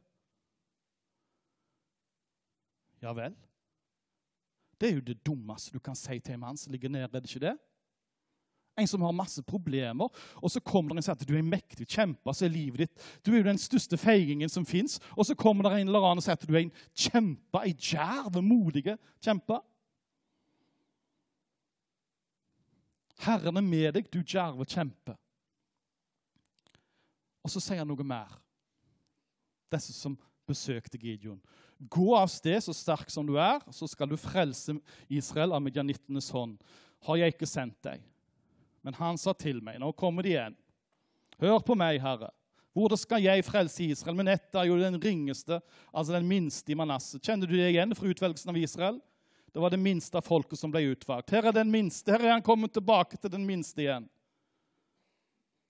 Ja 3.02 3.14
vel? 3.18 3.34
Det 4.82 4.90
er 4.90 4.98
jo 4.98 5.06
det 5.08 5.22
dummeste 5.26 5.74
du 5.74 5.80
kan 5.80 5.96
si 5.96 6.20
til 6.20 6.36
en 6.36 6.44
mann 6.44 6.58
som 6.58 6.72
ligger 6.72 6.90
nede. 6.90 7.04
er 7.04 7.20
det 7.20 7.30
ikke 7.30 7.48
det? 7.48 7.58
En 8.78 8.88
som 8.88 9.02
har 9.02 9.12
masse 9.12 9.44
problemer, 9.44 10.10
og 10.36 10.52
så 10.52 10.60
kommer 10.60 10.90
det 10.90 10.96
en 10.96 10.98
og 10.98 11.04
sier 11.04 11.16
at 11.16 11.28
du 11.28 11.34
er 11.34 11.40
en 11.40 11.50
mektig 11.50 11.88
kjempe. 11.88 12.34
så 12.34 12.46
er 12.46 12.50
livet 12.50 12.80
ditt, 12.80 13.22
Du 13.24 13.32
er 13.32 13.38
jo 13.38 13.44
den 13.44 13.58
største 13.58 13.98
feigingen 13.98 14.50
som 14.50 14.66
fins. 14.66 15.00
Og 15.16 15.26
så 15.26 15.36
kommer 15.36 15.64
det 15.64 15.82
en 15.82 15.88
eller 15.88 16.00
annen 16.04 16.20
og 16.20 16.24
sier 16.24 16.36
at 16.36 16.48
du 16.48 16.54
er 16.56 16.66
en 16.66 16.74
kjempe, 16.94 17.62
en 17.64 17.78
djerv, 17.80 18.42
modig 18.44 18.98
kjempe. 19.24 19.62
Herren 23.18 23.58
er 23.58 23.62
med 23.62 23.94
deg, 23.94 24.12
du 24.12 24.20
djerve 24.20 24.66
kjempe. 24.66 25.16
Og 27.46 27.52
så 27.54 27.62
sier 27.64 27.80
han 27.80 27.88
noe 27.88 28.04
mer. 28.04 28.42
Disse 29.72 29.94
som 29.94 30.18
besøkte 30.50 30.98
Gideon. 30.98 31.40
Gå 31.78 32.16
av 32.16 32.28
sted 32.32 32.64
så 32.64 32.74
sterk 32.74 33.10
som 33.12 33.28
du 33.28 33.36
er, 33.36 33.60
så 33.74 33.88
skal 33.92 34.10
du 34.10 34.16
frelse 34.20 34.78
Israel 35.12 35.56
av 35.56 35.64
midjanittenes 35.64 36.30
hånd. 36.32 36.56
Har 37.04 37.20
jeg 37.20 37.36
ikke 37.36 37.50
sendt 37.50 37.78
deg? 37.84 38.04
Men 38.86 38.96
han 38.96 39.20
sa 39.20 39.34
til 39.34 39.60
meg, 39.66 39.80
nå 39.82 39.92
kommer 39.98 40.24
de 40.24 40.36
igjen. 40.36 40.56
Hør 41.42 41.60
på 41.66 41.76
meg, 41.76 42.00
Herre. 42.00 42.32
Hvordan 42.76 43.00
skal 43.00 43.24
jeg 43.24 43.44
frelse 43.48 43.84
Israel? 43.88 44.18
Men 44.20 44.30
ett 44.34 44.56
er 44.56 44.68
jo 44.68 44.80
den 44.80 45.00
ringeste, 45.02 45.62
altså 45.92 46.16
den 46.16 46.28
minste 46.28 46.72
i 46.72 46.76
Manasseh. 46.76 47.22
Kjenner 47.24 47.48
du 47.48 47.56
det 47.56 47.70
igjen 47.70 47.96
fra 47.96 48.10
utvelgelsen 48.12 48.52
av 48.52 48.60
Israel? 48.60 48.98
Det 49.56 49.62
var 49.64 49.72
det 49.72 49.80
minste 49.80 50.20
av 50.20 50.26
folket 50.28 50.60
som 50.60 50.72
ble 50.72 50.82
utvalgt. 50.92 51.32
Her 51.32 51.48
er 51.48 51.56
den 51.56 51.72
minste. 51.72 52.12
Her 52.12 52.26
er 52.26 52.34
han 52.34 52.44
kommet 52.44 52.74
tilbake 52.76 53.16
til 53.16 53.32
den 53.32 53.46
minste 53.48 53.80
igjen. 53.86 54.10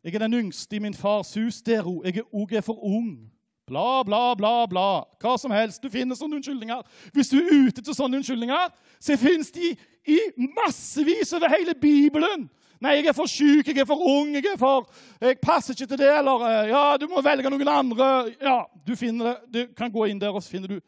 Jeg 0.05 0.15
er 0.17 0.25
den 0.25 0.38
yngste 0.38 0.77
i 0.77 0.81
min 0.81 0.97
fars 0.97 1.35
hus. 1.38 1.62
Der. 1.65 1.85
Jeg 2.05 2.24
er 2.24 2.33
òg 2.33 2.57
for 2.65 2.81
ung. 2.81 3.29
Bla, 3.67 4.03
bla, 4.03 4.36
bla, 4.38 4.65
bla. 4.69 4.89
Hva 5.22 5.38
som 5.41 5.51
helst. 5.51 5.81
Du 5.81 5.89
finner 5.89 6.17
sånne 6.17 6.38
unnskyldninger. 6.38 6.84
Hvis 7.13 7.31
du 7.31 7.39
er 7.39 7.48
ute 7.65 7.81
til 7.81 7.95
sånne 7.98 8.19
unnskyldninger, 8.19 8.67
så 9.01 9.17
fins 9.17 9.50
de 9.55 9.72
i 10.05 10.19
massevis 10.38 11.34
over 11.34 11.50
hele 11.50 11.74
Bibelen. 11.81 12.45
Nei, 12.84 12.98
jeg 13.00 13.07
er 13.10 13.15
for 13.17 13.31
syk, 13.31 13.72
jeg 13.72 13.81
er 13.81 13.88
for 13.89 14.01
ung, 14.05 14.36
jeg 14.36 14.45
er 14.51 14.57
for 14.60 14.89
Jeg 15.22 15.39
passer 15.41 15.74
ikke 15.74 15.88
til 15.88 15.98
det, 15.98 16.12
eller 16.17 16.43
eh, 16.45 16.69
Ja, 16.69 16.84
du 17.01 17.07
må 17.10 17.24
velge 17.25 17.50
noen 17.50 17.72
andre. 17.72 18.10
Ja, 18.41 18.60
du 18.86 18.93
finner 19.00 19.31
det. 19.31 19.38
Du 19.53 19.74
kan 19.74 19.91
gå 19.91 20.05
inn 20.12 20.22
der, 20.22 20.36
og 20.36 20.43
så 20.43 20.51
finner 20.51 20.75
du 20.75 20.79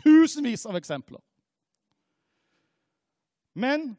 tusenvis 0.00 0.66
av 0.66 0.76
eksempler. 0.80 1.20
Men 3.54 3.92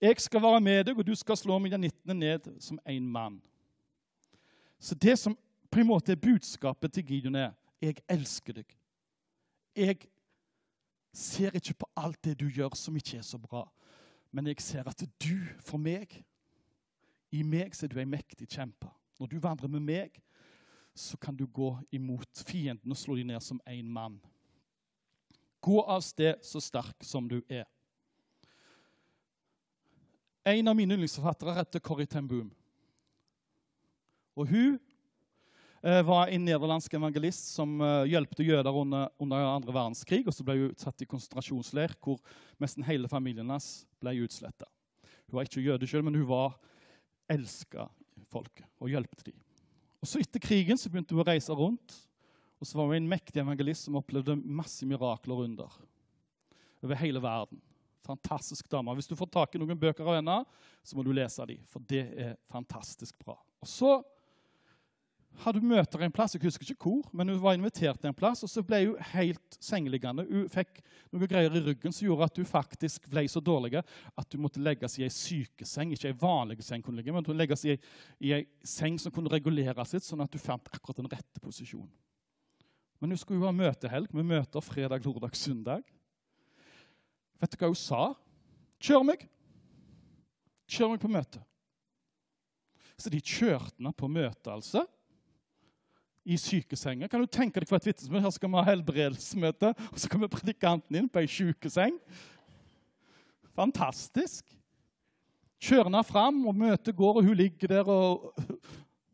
jeg 0.00 0.20
skal 0.20 0.42
være 0.42 0.60
med 0.60 0.84
deg, 0.86 0.98
og 0.98 1.06
du 1.06 1.14
skal 1.18 1.38
slå 1.40 1.58
midjanittene 1.58 2.14
ned 2.14 2.46
som 2.60 2.78
en 2.86 3.10
mann. 3.10 3.40
Så 4.78 4.94
det 4.94 5.16
som 5.18 5.34
på 5.76 5.80
en 5.80 5.90
måte 5.90 6.14
er 6.14 6.16
budskapet 6.16 6.92
til 6.92 7.04
Gideon 7.04 7.34
er 7.36 7.50
jeg 7.84 7.98
elsker 8.08 8.54
deg. 8.56 8.70
Jeg 9.76 9.98
ser 11.12 11.52
ikke 11.52 11.74
på 11.82 11.88
alt 12.00 12.22
det 12.24 12.38
du 12.40 12.46
gjør 12.48 12.72
som 12.80 12.96
ikke 12.96 13.18
er 13.18 13.26
så 13.26 13.36
bra, 13.36 13.66
men 14.32 14.48
jeg 14.48 14.62
ser 14.64 14.88
at 14.88 15.04
du, 15.20 15.36
for 15.60 15.76
meg 15.76 16.16
I 17.28 17.42
meg 17.44 17.76
så 17.76 17.84
er 17.84 17.92
du 17.92 18.00
en 18.00 18.08
mektig 18.08 18.48
kjempe. 18.48 18.88
Når 19.20 19.28
du 19.28 19.36
vandrer 19.42 19.68
med 19.68 19.84
meg, 19.84 20.16
så 20.94 21.18
kan 21.20 21.36
du 21.36 21.44
gå 21.44 21.74
imot 21.92 22.44
fienden 22.48 22.90
og 22.90 22.96
slå 22.96 23.18
dem 23.20 23.26
ned 23.26 23.44
som 23.44 23.60
én 23.68 23.84
mann. 23.84 24.16
Gå 25.60 25.82
av 25.82 26.00
sted 26.00 26.40
så 26.40 26.60
sterk 26.60 27.04
som 27.04 27.28
du 27.28 27.42
er. 27.50 27.66
En 30.46 30.68
av 30.68 30.76
mine 30.78 30.96
yndlingsforfattere 30.96 31.58
heter 31.58 31.84
Corrie 31.84 32.08
ten 32.08 32.28
Boom. 32.28 32.48
Og 34.36 34.48
hun 34.48 34.78
var 36.06 36.30
en 36.32 36.44
nederlandsk 36.48 36.94
evangelist 36.98 37.52
som 37.54 37.76
uh, 37.78 38.06
hjelpte 38.08 38.42
jøder 38.42 38.74
under, 38.74 39.10
under 39.22 39.44
andre 39.46 39.74
verdenskrig. 39.74 40.24
og 40.26 40.34
Så 40.34 40.46
ble 40.46 40.56
hun 40.58 40.78
satt 40.80 41.04
i 41.04 41.08
konsentrasjonsleir, 41.08 41.94
hvor 42.02 42.18
nesten 42.62 42.86
hele 42.88 43.10
familien 43.12 43.52
hans 43.52 43.84
ble 44.02 44.16
utsletta. 44.24 44.66
Hun 45.28 45.38
var 45.38 45.46
ikke 45.46 45.62
jøde 45.62 45.86
sjøl, 45.86 46.04
men 46.06 46.18
hun 46.18 46.28
var 46.30 46.56
elska 47.30 47.86
folket 48.32 48.66
og 48.82 48.90
hjelpte 48.90 49.28
dem. 49.30 49.38
Og 50.02 50.10
så 50.10 50.20
Etter 50.22 50.42
krigen 50.42 50.78
så 50.78 50.90
begynte 50.90 51.14
hun 51.14 51.22
å 51.24 51.28
reise 51.28 51.54
rundt. 51.56 51.94
og 52.60 52.66
Så 52.66 52.78
var 52.78 52.90
hun 52.90 52.98
en 52.98 53.10
mektig 53.10 53.42
evangelist 53.42 53.86
som 53.86 53.98
opplevde 53.98 54.36
masse 54.38 54.86
mirakler 54.86 55.44
under 55.46 55.78
over 56.82 56.98
hele 57.00 57.22
verden. 57.22 57.60
Fantastisk 58.06 58.68
dame. 58.70 58.94
Hvis 58.94 59.08
du 59.10 59.16
får 59.18 59.30
tak 59.34 59.54
i 59.54 59.58
noen 59.58 59.78
bøker 59.78 60.06
av 60.06 60.20
henne, 60.20 60.36
så 60.86 60.94
må 60.94 61.02
du 61.02 61.10
lese 61.14 61.46
dem, 61.48 61.64
for 61.66 61.82
det 61.90 62.04
er 62.14 62.36
fantastisk 62.52 63.18
bra. 63.24 63.34
Og 63.62 63.70
så 63.70 63.96
hadde 65.42 65.60
møter 65.64 66.02
en 66.04 66.12
plass, 66.14 66.34
jeg 66.34 66.42
husker 66.44 66.70
ikke 66.72 66.88
hvor, 66.88 67.08
men 67.16 67.28
hun 67.30 67.40
var 67.42 67.56
invitert 67.56 67.98
til 68.00 68.08
en 68.10 68.16
plass, 68.16 68.42
og 68.46 68.50
så 68.50 68.62
ble 68.64 68.78
hun 68.86 69.02
helt 69.12 69.58
sengeliggende. 69.62 70.24
Hun 70.28 70.48
fikk 70.52 70.80
noen 71.12 71.28
greier 71.28 71.52
i 71.52 71.62
ryggen 71.64 71.94
som 71.94 72.06
gjorde 72.06 72.28
at 72.30 72.40
hun 72.40 72.48
faktisk 72.48 73.08
ble 73.12 73.26
så 73.30 73.42
dårlig 73.44 73.76
at 73.80 74.36
hun 74.36 74.44
måtte 74.44 74.62
legges 74.64 74.96
i 74.98 75.04
ei 75.06 75.12
sykeseng. 75.12 75.92
Ikke 75.92 76.10
ei 76.10 76.18
vanlig 76.20 76.64
seng, 76.64 76.84
kunne 76.84 77.02
ligge, 77.02 77.14
men 77.14 77.26
hun 77.26 77.38
legges 77.38 77.66
i 77.68 77.76
ei, 77.76 78.42
seng 78.64 78.98
som 79.02 79.14
kunne 79.14 79.32
reguleres 79.32 79.94
litt, 79.96 80.06
sånn 80.06 80.24
at 80.24 80.32
hun 80.32 80.44
fant 80.46 80.72
akkurat 80.72 81.02
den 81.02 81.12
rette 81.12 81.44
posisjonen. 81.44 81.92
Men 83.00 83.12
hun 83.12 83.20
skulle 83.20 83.42
jo 83.42 83.48
ha 83.50 83.52
møtehelg 83.52 84.08
Vi 84.16 84.22
møter 84.24 84.64
fredag, 84.64 85.04
lørdag, 85.04 85.36
søndag. 85.36 85.84
Vet 87.36 87.52
du 87.52 87.60
hva 87.60 87.68
hun 87.68 87.76
sa? 87.76 88.06
Kjør 88.80 89.04
meg! 89.04 89.26
Kjør 90.66 90.94
meg 90.94 91.02
på 91.02 91.12
møte. 91.12 91.42
Så 92.96 93.12
de 93.12 93.20
kjørte 93.20 93.76
henne 93.76 93.92
på 93.92 94.08
møte, 94.08 94.48
altså 94.50 94.86
i 96.26 96.36
sykesenger. 96.40 97.08
Kan 97.08 97.22
du 97.22 97.30
tenke 97.30 97.62
deg 97.62 97.68
for 97.70 97.78
et 97.78 97.86
vitnesbyrd? 97.86 98.24
Her 98.24 98.34
skal 98.34 98.50
vi 98.50 98.58
ha 98.58 98.64
helbredelsesmøte, 98.66 99.72
og 99.92 100.00
så 100.02 100.10
kommer 100.10 100.30
predikanten 100.32 100.98
inn 100.98 101.08
på 101.10 101.22
ei 101.22 101.30
sykeseng. 101.30 102.00
Fantastisk. 103.54 104.50
Kjører 105.62 105.86
henne 105.86 106.02
fram, 106.04 106.42
og 106.50 106.58
møtet 106.58 106.98
går, 106.98 107.20
og 107.20 107.28
hun 107.28 107.38
ligger 107.38 107.76
der 107.76 107.88
og 107.88 108.34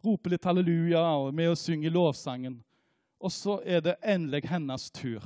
roper 0.02 0.32
litt 0.32 0.48
halleluja 0.48 1.04
og 1.20 1.30
med 1.36 1.52
og 1.52 1.60
synger 1.60 1.92
lovsangen. 1.94 2.56
Og 3.22 3.30
så 3.30 3.60
er 3.62 3.84
det 3.84 4.00
endelig 4.02 4.48
hennes 4.50 4.88
tur. 4.90 5.22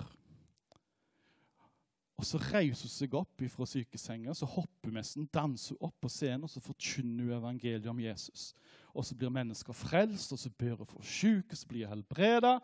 Og 2.16 2.24
Så 2.24 2.40
reiser 2.40 2.88
hun 2.88 2.92
seg 2.92 3.14
opp 3.14 3.42
fra 3.52 3.66
sykesenga, 3.68 4.34
så 4.34 4.48
hopper 4.48 4.88
hun 4.88 4.96
nesten, 4.96 5.28
danser 5.32 5.76
opp 5.84 5.94
på 6.00 6.08
scenen 6.08 6.46
og 6.48 6.50
så 6.50 6.62
forkynner 6.64 7.28
hun 7.28 7.36
evangeliet 7.36 7.88
om 7.92 8.00
Jesus 8.00 8.54
og 8.96 9.04
så 9.04 9.16
blir 9.18 9.32
mennesker 9.32 9.76
frelst, 9.76 10.32
og 10.32 10.40
så 10.40 10.50
ber 10.50 10.78
hun 10.80 10.88
for 10.88 11.04
syke, 11.04 11.56
så 11.56 11.68
blir 11.68 11.86
hun 11.86 11.98
helbreda. 11.98 12.56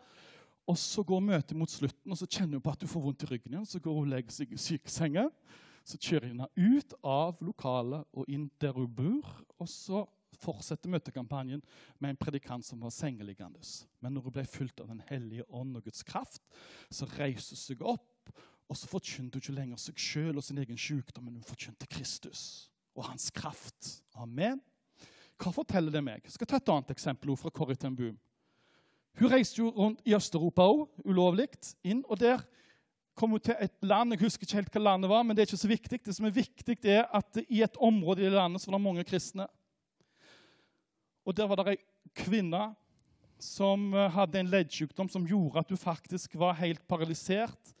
Og 0.67 0.77
så 0.79 1.03
går 1.03 1.19
møtet 1.19 1.57
mot 1.59 1.69
slutten, 1.69 2.11
og 2.11 2.17
så 2.17 2.25
kjenner 2.25 2.57
hun 2.57 2.63
på 2.63 2.71
at 2.71 2.81
du 2.81 2.87
får 2.87 3.03
vondt 3.03 3.25
i 3.25 3.29
ryggen 3.33 3.53
igjen. 3.53 3.67
Så 3.67 3.81
går 3.83 3.97
hun 3.97 4.07
og 4.07 4.13
legger 4.15 4.33
seg 4.33 4.53
i 4.53 4.59
sykesenga. 4.59 5.27
Så 5.83 5.99
kjører 5.99 6.31
hun 6.31 6.45
ut 6.55 6.95
av 7.03 7.41
lokalet 7.43 8.07
og 8.15 8.29
inn 8.31 8.47
der 8.63 8.75
hun 8.77 8.87
bor. 8.87 9.27
Og 9.59 9.69
så 9.69 10.05
fortsetter 10.39 10.91
møtekampanjen 10.91 11.61
med 11.99 12.13
en 12.13 12.19
predikant 12.19 12.65
som 12.65 12.81
var 12.83 12.95
sengeliggende. 12.95 13.61
Men 13.99 14.15
når 14.15 14.27
hun 14.27 14.37
ble 14.39 14.47
fulgt 14.49 14.81
av 14.81 14.89
Den 14.89 15.03
hellige 15.11 15.45
ånd 15.51 15.77
og 15.77 15.83
Guds 15.83 16.03
kraft, 16.07 16.41
så 16.89 17.07
reiser 17.17 17.57
hun 17.57 17.63
seg 17.65 17.83
opp. 17.93 18.31
Og 18.71 18.79
så 18.79 18.87
forkynte 18.89 19.37
hun 19.37 19.43
ikke 19.43 19.59
lenger 19.59 19.81
seg 19.81 19.99
sjøl 19.99 20.39
og 20.39 20.45
sin 20.47 20.57
egen 20.63 20.79
sykdom, 20.79 21.27
men 21.27 21.35
hun 21.37 21.45
forkynte 21.45 21.89
Kristus 21.91 22.71
og 22.95 23.09
hans 23.09 23.29
kraft. 23.35 23.99
Amen. 24.15 24.61
Hva 25.43 25.51
forteller 25.51 25.91
det 25.91 26.03
meg? 26.05 26.21
Jeg 26.23 26.37
skal 26.37 26.47
ta 26.47 26.59
et 26.61 26.69
annet 26.71 26.93
eksempel 26.93 27.33
fra 27.35 27.51
Corrie 27.51 27.79
ten 27.79 27.95
Boom. 27.97 28.15
Hun 29.19 29.29
reiste 29.29 29.59
jo 29.59 29.71
rundt 29.75 29.99
i 30.07 30.15
Øst-Europa 30.15 30.65
òg, 30.65 30.85
ulovlig, 31.05 31.49
inn. 31.83 32.01
Og 32.07 32.17
der 32.21 32.45
kom 33.13 33.35
hun 33.35 33.43
til 33.43 33.57
et 33.59 33.75
land 33.85 34.15
Jeg 34.15 34.23
husker 34.23 34.47
ikke 34.47 34.61
helt 34.61 34.77
hva 34.77 34.83
landet 34.87 35.11
var, 35.11 35.23
men 35.23 35.35
det 35.35 35.43
er 35.43 35.51
ikke 35.51 35.65
så 35.65 35.73
viktig. 35.73 35.99
Det 36.05 36.15
som 36.15 36.29
er 36.29 36.37
viktig, 36.37 36.77
er 36.87 37.03
at 37.11 37.43
i 37.43 37.61
et 37.61 37.77
område 37.77 38.23
i 38.23 38.29
det 38.29 38.37
landet 38.37 38.63
så 38.63 38.71
var 38.71 38.79
det 38.79 38.87
mange 38.87 39.03
kristne. 39.03 39.49
Og 41.25 41.35
der 41.35 41.47
var 41.47 41.59
det 41.59 41.75
ei 41.75 41.83
kvinne 42.23 42.63
som 43.43 43.93
eh, 43.93 44.09
hadde 44.11 44.39
en 44.39 44.51
leddsykdom 44.51 45.09
som 45.11 45.27
gjorde 45.27 45.59
at 45.59 45.69
hun 45.71 45.79
faktisk 45.79 46.35
var 46.39 46.55
helt 46.59 46.83
paralysert 46.87 47.73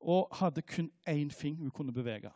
og 0.00 0.28
hadde 0.40 0.62
kun 0.62 0.90
én 1.08 1.30
fing 1.34 1.56
hun 1.58 1.70
kunne 1.70 1.92
bevege. 1.92 2.30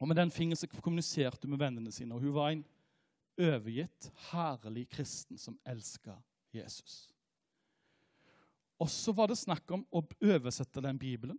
Og 0.00 0.08
Med 0.08 0.16
den 0.16 0.30
fingeren 0.30 0.56
så 0.56 0.66
kommuniserte 0.82 1.46
hun 1.46 1.50
med 1.50 1.58
vennene 1.58 1.92
sine. 1.92 2.14
og 2.14 2.20
Hun 2.20 2.34
var 2.34 2.50
en 2.50 2.64
overgitt, 3.38 4.10
herlig 4.30 4.86
kristen 4.92 5.38
som 5.38 5.58
elska 5.64 6.16
Jesus. 6.54 7.06
Og 8.80 8.90
så 8.92 9.12
var 9.16 9.30
det 9.30 9.38
snakk 9.40 9.70
om 9.72 9.84
å 9.90 10.02
oversette 10.04 10.82
den 10.84 10.98
Bibelen 11.00 11.38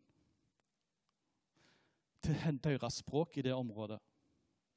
til 2.26 2.60
deres 2.64 3.02
språk 3.04 3.38
i 3.38 3.46
det 3.46 3.54
området. 3.54 4.00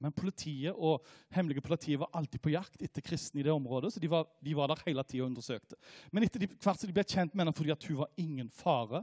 Men 0.00 0.15
politiet 0.17 0.77
og 0.77 1.05
hemmelige 1.35 1.65
politiet 1.65 2.00
var 2.00 2.12
alltid 2.17 2.41
på 2.41 2.53
jakt 2.55 2.83
etter 2.83 3.05
kristne 3.05 3.43
i 3.43 3.45
det 3.45 3.53
området. 3.53 3.93
så 3.93 4.00
De 4.00 4.09
var, 4.09 4.29
de 4.41 4.55
var 4.57 4.71
der 4.71 4.83
hele 4.87 5.05
tiden 5.05 5.27
og 5.27 5.33
undersøkte. 5.33 5.77
Men 6.12 6.25
etter 6.25 6.41
de, 6.41 6.49
hvert 6.49 6.85
de 6.85 6.95
ble 6.97 7.05
kjent 7.05 7.35
med 7.35 7.45
henne 7.45 7.57
fordi 7.57 7.75
at 7.75 7.85
hun 7.85 7.99
var 8.00 8.12
ingen 8.17 8.49
fare, 8.49 9.03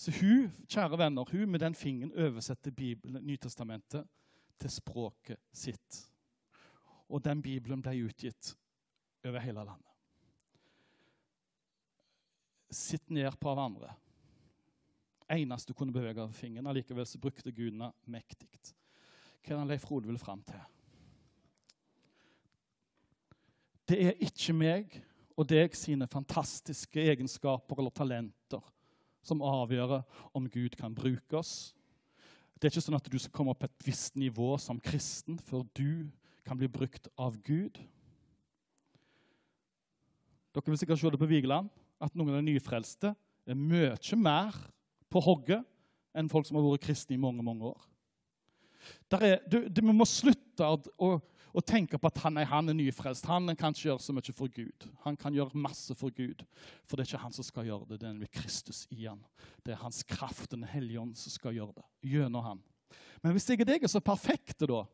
så 0.00 0.12
hun 0.16 0.48
kjære 0.64 0.98
venner, 0.98 1.28
hun 1.28 1.50
med 1.50 1.60
den 1.60 1.76
fingeren 1.76 2.14
oversetter 2.16 2.72
Bibelen, 2.72 3.20
Nytestamentet 3.26 4.08
til 4.60 4.72
språket 4.72 5.40
sitt. 5.52 6.06
Og 7.10 7.22
den 7.24 7.42
Bibelen 7.42 7.82
ble 7.82 7.96
utgitt 8.06 8.54
over 9.26 9.42
hele 9.42 9.64
landet. 9.66 9.86
Sitt 12.70 13.10
ned 13.10 13.34
på 13.40 13.50
hverandre. 13.50 13.90
Eneste 15.30 15.70
du 15.70 15.78
kunne 15.78 15.94
bevege 15.94 16.22
av 16.22 16.34
fingeren. 16.34 16.70
Allikevel 16.70 17.06
så 17.06 17.18
brukte 17.18 17.52
gudene 17.54 17.90
mektig. 18.10 18.48
Hva 19.40 19.56
er 19.56 19.62
det 19.62 19.72
Leif 19.72 19.86
Rode 19.90 20.10
vil 20.10 20.20
fram 20.20 20.42
til? 20.46 20.60
Det 23.90 23.98
er 24.06 24.22
ikke 24.22 24.54
meg 24.54 25.00
og 25.34 25.48
deg 25.50 25.74
sine 25.74 26.06
fantastiske 26.10 27.02
egenskaper 27.10 27.80
eller 27.80 27.94
talenter 27.94 28.62
som 29.24 29.42
avgjør 29.42 30.00
om 30.36 30.46
Gud 30.52 30.76
kan 30.78 30.94
bruke 30.94 31.40
oss. 31.40 31.72
Det 32.54 32.68
er 32.68 32.74
ikke 32.74 32.84
sånn 32.84 32.98
at 32.98 33.08
du 33.10 33.18
skal 33.18 33.34
komme 33.34 33.54
opp 33.54 33.62
på 33.64 33.70
et 33.70 33.86
visst 33.86 34.18
nivå 34.20 34.52
som 34.60 34.80
kristen 34.84 35.40
før 35.42 35.64
du 35.74 36.10
kan 36.46 36.58
bli 36.58 36.68
brukt 36.70 37.08
av 37.20 37.36
Gud. 37.46 37.78
Dere 40.50 40.66
vil 40.66 40.80
sikkert 40.80 41.00
se 41.00 41.10
det 41.12 41.20
på 41.20 41.30
Vigeland, 41.30 41.70
at 42.02 42.14
noen 42.16 42.32
av 42.32 42.40
de 42.40 42.50
nyfrelste 42.50 43.12
er 43.46 43.58
mye 43.58 44.18
mer 44.18 44.56
på 45.10 45.22
hogget 45.22 45.66
enn 46.16 46.30
folk 46.30 46.48
som 46.48 46.58
har 46.58 46.66
vært 46.66 46.88
kristne 46.88 47.14
i 47.14 47.20
mange 47.20 47.44
mange 47.46 47.70
år. 47.70 47.86
Er, 49.20 49.40
du, 49.46 49.68
du, 49.68 49.82
vi 49.84 49.94
må 49.94 50.06
slutte 50.08 50.64
å, 50.64 51.10
å, 51.52 51.62
tenke 51.66 51.98
på 52.00 52.08
at 52.08 52.20
han 52.24 52.38
er, 52.40 52.48
han 52.48 52.72
er 52.72 52.78
nyfrelst. 52.78 53.28
Han 53.28 53.52
kan 53.58 53.74
ikke 53.74 53.90
gjøre 53.90 54.02
så 54.02 54.14
mye 54.16 54.34
for 54.34 54.52
Gud. 54.54 54.86
Han 55.04 55.18
kan 55.20 55.36
gjøre 55.36 55.60
masse 55.60 55.94
for 55.98 56.14
Gud. 56.16 56.42
For 56.88 56.96
det 56.96 57.04
er 57.04 57.10
ikke 57.10 57.24
han 57.26 57.36
som 57.36 57.46
skal 57.46 57.68
gjøre 57.68 57.90
det, 57.90 58.00
det 58.00 58.08
er 58.08 58.14
nemlig 58.14 58.30
Kristus 58.32 58.86
i 58.94 59.04
han. 59.04 59.20
Det 59.66 59.74
er 59.74 59.82
hans 59.84 60.02
kraft, 60.08 60.50
Den 60.54 60.64
hellige 60.64 61.02
ånd, 61.02 61.14
som 61.20 61.34
skal 61.34 61.58
gjøre 61.58 61.76
det 61.76 62.14
gjennom 62.14 62.46
han. 62.46 62.64
Men 63.20 63.36
hvis 63.36 63.50
jeg 63.50 63.60
og 63.60 63.68
deg 63.68 63.84
er 63.84 63.92
så 63.92 64.00
perfekte, 64.02 64.66
da, 64.70 64.84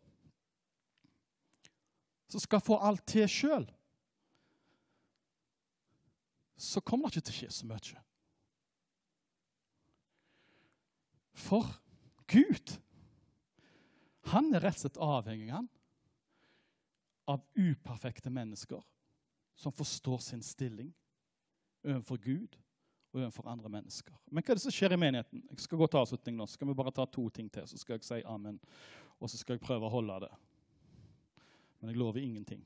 som 2.27 2.43
skal 2.43 2.62
få 2.62 2.79
alt 2.83 3.05
til 3.07 3.29
sjøl, 3.31 3.67
så 6.57 6.81
kommer 6.81 7.11
det 7.11 7.21
ikke 7.21 7.29
til 7.29 7.35
å 7.35 7.39
skje 7.41 7.53
så 7.53 7.69
mye. 7.69 8.03
For 11.37 11.69
Gud, 12.33 12.77
han 14.33 14.49
er 14.57 14.65
rett 14.65 14.79
og 14.79 14.87
slett 14.87 15.03
avhengig 15.05 15.51
han, 15.53 15.69
av 17.27 17.43
uperfekte 17.59 18.31
mennesker 18.31 18.83
som 19.59 19.75
forstår 19.75 20.23
sin 20.23 20.43
stilling 20.47 20.93
overfor 21.83 22.21
Gud 22.23 22.57
og 23.12 23.21
overfor 23.21 23.49
andre 23.51 23.71
mennesker. 23.73 24.15
Men 24.31 24.45
hva 24.45 24.55
er 24.55 24.59
det 24.59 24.65
som 24.65 24.75
skjer 24.75 24.95
i 24.95 25.01
menigheten? 25.01 25.43
Jeg 25.51 25.65
skal 25.65 25.81
gå 25.81 25.89
til 25.91 26.03
avslutning 26.03 26.37
nå. 26.39 26.47
Så 26.47 26.59
skal 26.59 26.71
vi 26.71 26.77
bare 26.79 26.95
ta 26.95 27.07
to 27.11 27.27
ting 27.35 27.49
til, 27.53 27.67
så 27.67 27.79
skal 27.81 27.97
jeg 27.97 28.07
si 28.07 28.21
amen. 28.29 28.61
Og 29.19 29.31
så 29.31 29.41
skal 29.41 29.57
jeg 29.57 29.65
prøve 29.65 29.89
å 29.89 29.95
holde 29.97 30.21
det 30.27 30.33
men 31.87 31.94
jeg 31.94 32.01
lover 32.03 32.18
ingenting. 32.18 32.64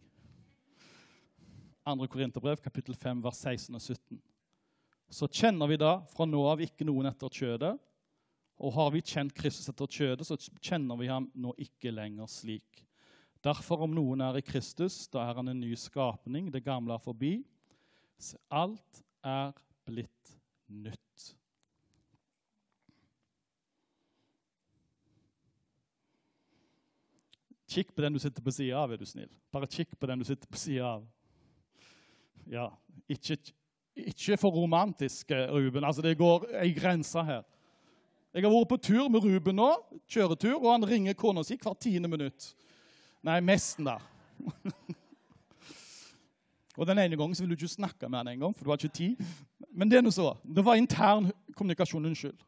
2. 1.84 2.06
Korinterbrev, 2.08 2.56
kapittel 2.64 2.94
5, 2.96 3.18
vers 3.20 3.36
16 3.36 3.74
og 3.76 3.82
17. 3.82 4.20
Så 5.12 5.28
kjenner 5.28 5.68
vi 5.68 5.76
da 5.76 5.90
fra 6.08 6.24
nå 6.24 6.40
av 6.48 6.62
ikke 6.64 6.86
noen 6.88 7.10
etter 7.10 7.28
kjødet. 7.28 7.74
Og 8.64 8.72
har 8.78 8.88
vi 8.94 9.02
kjent 9.04 9.34
Kristus 9.36 9.68
etter 9.68 9.92
kjødet, 9.92 10.24
så 10.24 10.38
kjenner 10.64 10.96
vi 10.96 11.10
ham 11.12 11.26
nå 11.36 11.52
ikke 11.60 11.92
lenger 11.92 12.32
slik. 12.32 12.80
Derfor, 13.44 13.84
om 13.84 13.92
noen 13.92 14.24
er 14.24 14.40
i 14.40 14.44
Kristus, 14.44 15.02
da 15.12 15.26
er 15.26 15.36
han 15.36 15.52
en 15.52 15.60
ny 15.60 15.74
skapning. 15.76 16.48
Det 16.48 16.64
gamle 16.64 16.96
er 16.96 17.04
forbi. 17.04 17.34
Så 18.16 18.40
alt 18.48 19.04
er 19.20 19.52
blitt 19.84 20.36
nytt. 20.72 21.09
Kikk 27.70 27.92
på 27.94 28.02
den 28.02 28.16
du 28.16 28.18
sitter 28.18 28.42
på 28.42 28.50
sida 28.50 28.80
av, 28.82 28.90
er 28.90 28.98
du 28.98 29.06
snill. 29.06 29.30
Bare 29.54 29.68
kikk 29.70 29.92
på 29.98 30.08
den 30.10 30.18
du 30.18 30.26
sitter 30.26 30.48
på 30.50 30.58
sida 30.58 30.96
av. 30.96 31.04
Ja, 32.50 32.66
ikke, 33.06 33.36
ikke, 33.94 34.38
for 34.40 34.50
romantisk, 34.50 35.30
eh, 35.30 35.46
Ruben. 35.54 35.84
Altså, 35.84 36.02
Det 36.02 36.18
går 36.18 36.48
ei 36.62 36.72
grense 36.74 37.22
her. 37.22 37.44
Jeg 38.34 38.42
har 38.42 38.50
vært 38.50 38.68
på 38.68 38.82
tur 38.82 39.08
med 39.08 39.22
Ruben 39.22 39.56
nå, 39.56 39.70
kjøretur, 40.08 40.58
og 40.58 40.72
han 40.72 40.86
ringer 40.86 41.14
kona 41.14 41.44
si 41.46 41.56
hvert 41.56 41.80
tiende 41.82 42.08
minutt. 42.08 42.54
Nei, 43.22 43.40
mesten, 43.40 43.86
da. 43.86 43.98
og 46.78 46.86
den 46.86 46.98
ene 46.98 47.18
gangen 47.18 47.34
så 47.34 47.44
vil 47.44 47.54
du 47.54 47.58
ikke 47.58 47.74
snakke 47.74 48.08
med 48.08 48.18
han 48.18 48.28
engang, 48.34 48.54
for 48.54 48.64
du 48.64 48.70
har 48.70 48.78
ikke 48.78 48.98
tid. 48.98 49.16
Men 49.70 49.90
det 49.90 49.98
er 49.98 50.02
noe 50.02 50.14
så. 50.14 50.34
Det 50.42 50.64
var 50.64 50.78
intern 50.78 51.30
kommunikasjon. 51.54 52.06
Unnskyld. 52.06 52.38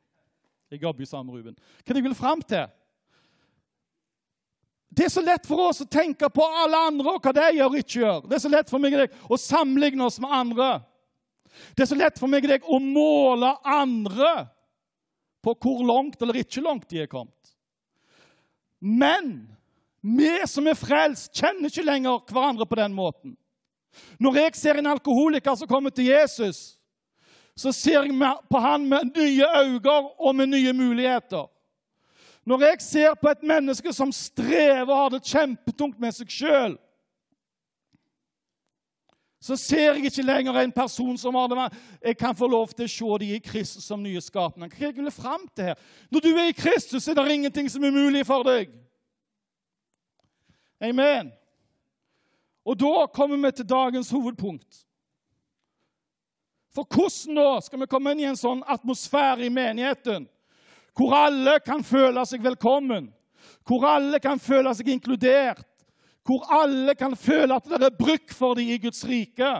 Jeg 0.70 0.82
jobber 0.82 1.04
sammen 1.04 1.30
med 1.30 1.42
Ruben. 1.42 1.58
Hva 1.84 1.94
jeg 1.94 2.06
vil 2.06 2.16
fram 2.16 2.42
til? 2.42 2.66
Det 4.92 5.06
er 5.06 5.12
så 5.12 5.22
lett 5.24 5.46
for 5.48 5.70
oss 5.70 5.80
å 5.80 5.88
tenke 5.88 6.28
på 6.28 6.44
alle 6.44 6.78
andre 6.90 7.14
og 7.14 7.24
hva 7.24 7.32
de 7.32 7.46
gjør 7.56 7.70
og 7.70 7.78
ikke 7.80 8.00
gjør. 8.02 8.24
Det 8.28 8.36
er 8.36 8.42
så 8.44 8.50
lett 8.52 8.72
for 8.72 8.82
meg 8.82 8.92
og 8.92 9.04
deg 9.04 9.14
å 9.32 9.38
sammenligne 9.40 10.04
oss 10.04 10.18
med 10.20 10.34
andre. 10.36 10.72
Det 11.72 11.84
er 11.84 11.88
så 11.88 11.96
lett 11.96 12.20
for 12.20 12.28
meg 12.28 12.44
og 12.44 12.52
deg 12.52 12.66
å 12.68 12.80
måle 12.82 13.54
andre 13.64 14.32
på 15.42 15.54
hvor 15.64 15.80
langt 15.88 16.20
eller 16.20 16.42
ikke 16.42 16.64
langt 16.64 16.84
de 16.92 17.00
er 17.06 17.08
kommet. 17.10 17.54
Men 18.82 19.32
vi 20.02 20.34
som 20.50 20.66
er 20.68 20.76
frelst, 20.76 21.30
kjenner 21.38 21.70
ikke 21.70 21.86
lenger 21.86 22.20
hverandre 22.28 22.68
på 22.68 22.78
den 22.82 22.92
måten. 22.92 23.36
Når 24.20 24.38
jeg 24.42 24.58
ser 24.58 24.80
en 24.80 24.92
alkoholiker 24.92 25.56
som 25.56 25.70
kommer 25.70 25.94
til 25.94 26.10
Jesus, 26.10 26.74
så 27.56 27.72
ser 27.72 28.08
jeg 28.08 28.32
på 28.50 28.60
han 28.60 28.84
med 28.88 29.12
nye 29.16 29.48
øyne 29.62 29.96
og 30.18 30.36
med 30.36 30.52
nye 30.52 30.72
muligheter. 30.76 31.48
Når 32.46 32.62
jeg 32.66 32.80
ser 32.82 33.14
på 33.14 33.30
et 33.30 33.42
menneske 33.42 33.92
som 33.94 34.12
strever 34.12 34.90
og 34.90 34.96
har 34.98 35.12
det 35.14 35.26
kjempetungt 35.30 36.00
med 36.02 36.14
seg 36.16 36.32
sjøl, 36.32 36.74
så 39.42 39.56
ser 39.58 39.96
jeg 39.96 40.06
ikke 40.06 40.22
lenger 40.22 40.54
en 40.60 40.72
person 40.72 41.16
som 41.18 41.34
har 41.34 41.48
det 41.50 41.78
Jeg 42.02 42.16
kan 42.16 42.36
få 42.36 42.46
lov 42.46 42.68
til 42.68 42.86
å 42.86 42.92
se 42.92 43.24
dem 43.24 43.34
i 43.34 43.38
Kristus 43.42 43.84
som 43.84 44.02
nye 44.02 44.20
skapende. 44.22 44.68
Hva 44.70 44.86
jeg 44.86 44.96
vil 44.96 45.10
fram 45.10 45.48
til 45.50 45.70
her? 45.70 45.78
Når 46.10 46.20
du 46.20 46.28
er 46.30 46.50
i 46.50 46.54
Kristus, 46.54 47.08
er 47.08 47.14
det 47.14 47.34
ingenting 47.34 47.70
som 47.70 47.82
er 47.84 47.90
mulig 47.90 48.22
for 48.26 48.46
deg. 48.46 48.70
Amen. 50.82 51.32
Og 52.64 52.78
da 52.78 53.06
kommer 53.14 53.36
vi 53.36 53.50
til 53.50 53.66
dagens 53.66 54.10
hovedpunkt. 54.10 54.86
For 56.74 56.86
hvordan 56.86 57.36
da 57.36 57.60
skal 57.60 57.82
vi 57.82 57.90
komme 57.90 58.14
inn 58.14 58.22
i 58.22 58.30
en 58.30 58.38
sånn 58.38 58.62
atmosfære 58.62 59.46
i 59.46 59.52
menigheten 59.52 60.28
hvor 60.96 61.14
alle 61.16 61.58
kan 61.64 61.84
føle 61.84 62.24
seg 62.28 62.44
velkommen, 62.44 63.10
hvor 63.66 63.86
alle 63.88 64.20
kan 64.20 64.40
føle 64.42 64.72
seg 64.76 64.90
inkludert, 64.92 65.64
hvor 66.26 66.44
alle 66.54 66.94
kan 66.94 67.16
føle 67.18 67.56
at 67.56 67.66
det 67.66 67.80
er 67.88 67.96
bruk 67.98 68.30
for 68.30 68.54
dem 68.58 68.70
i 68.70 68.78
Guds 68.82 69.02
rike. 69.08 69.50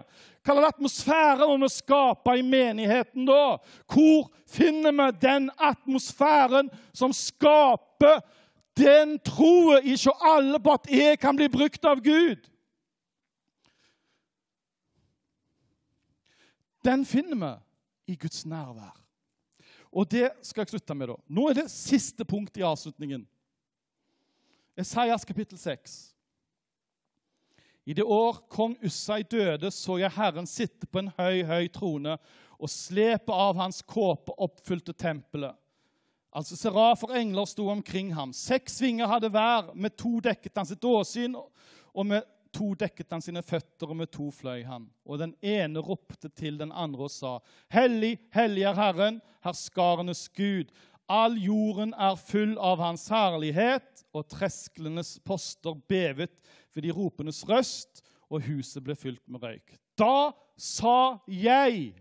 Hva 0.42 0.54
slags 0.54 0.76
atmosfære 0.76 1.46
må 1.46 1.56
vi 1.62 1.70
skape 1.70 2.36
i 2.38 2.44
menigheten 2.46 3.26
da? 3.26 3.56
Hvor 3.90 4.30
finner 4.50 4.94
vi 4.98 5.08
den 5.22 5.50
atmosfæren 5.58 6.70
som 6.94 7.14
skaper 7.14 8.22
den 8.78 9.18
troen 9.26 9.84
i 9.84 9.94
hos 9.96 10.08
alle 10.20 10.58
på 10.62 10.78
at 10.78 10.88
jeg 10.90 11.18
kan 11.22 11.36
bli 11.38 11.50
brukt 11.50 11.84
av 11.84 12.02
Gud? 12.02 12.48
Den 16.82 17.06
finner 17.06 17.38
vi 17.38 18.14
i 18.14 18.18
Guds 18.18 18.46
nærvær. 18.46 19.01
Og 19.92 20.08
det 20.08 20.30
skal 20.42 20.64
jeg 20.64 20.72
slutte 20.72 20.96
med. 20.96 21.12
da. 21.12 21.18
Nå 21.28 21.48
er 21.50 21.60
det 21.60 21.70
siste 21.70 22.24
punkt 22.24 22.56
i 22.56 22.64
avslutningen. 22.64 23.26
Esaias 24.76 25.24
kapittel 25.28 25.58
6. 25.60 26.14
I 27.84 27.94
det 27.98 28.04
år 28.06 28.38
kong 28.48 28.76
Ussai 28.86 29.22
døde, 29.22 29.70
så 29.70 29.98
jeg 29.98 30.14
Herren 30.14 30.46
sitte 30.46 30.86
på 30.86 31.02
en 31.02 31.10
høy, 31.18 31.42
høy 31.44 31.66
trone, 31.74 32.16
og 32.62 32.70
slepe 32.70 33.34
av 33.34 33.58
hans 33.58 33.82
kåpe 33.82 34.32
oppfylte 34.38 34.94
tempelet. 34.94 35.56
Altså 36.32 36.56
Serafer 36.56 37.16
engler 37.18 37.44
sto 37.50 37.66
omkring 37.68 38.14
ham. 38.14 38.30
Seks 38.32 38.78
vinger 38.80 39.10
hadde 39.10 39.28
hver, 39.34 39.74
med 39.74 39.96
to 39.98 40.20
dekket 40.24 40.56
han 40.56 40.68
sitt 40.68 40.84
åsyn, 40.86 41.34
og 41.92 42.06
med 42.06 42.24
to 42.54 42.72
dekket 42.78 43.12
han 43.14 43.24
sine 43.24 43.42
føtter, 43.44 43.90
og 43.90 43.98
med 43.98 44.10
to 44.12 44.28
fløy 44.34 44.62
han. 44.68 44.86
Og 45.08 45.20
den 45.22 45.34
ene 45.40 45.82
ropte 45.82 46.28
til 46.28 46.58
den 46.60 46.72
andre 46.72 47.08
og 47.08 47.12
sa, 47.12 47.36
Hellig, 47.72 48.18
hellig 48.34 48.66
er 48.68 48.78
Herren, 48.78 49.20
herskarenes 49.44 50.28
Gud. 50.36 50.72
All 51.12 51.36
jorden 51.40 51.92
er 51.98 52.16
full 52.20 52.54
av 52.62 52.80
hans 52.80 53.08
herlighet, 53.12 54.04
og 54.14 54.28
tresklenes 54.32 55.16
poster 55.26 55.76
bevet 55.88 56.38
ved 56.72 56.86
de 56.86 56.94
ropendes 56.94 57.42
røst, 57.48 58.04
og 58.32 58.46
huset 58.46 58.84
ble 58.84 58.96
fylt 58.96 59.24
med 59.28 59.42
røyk. 59.42 59.74
Da 59.98 60.32
sa 60.56 61.18
jeg 61.28 61.92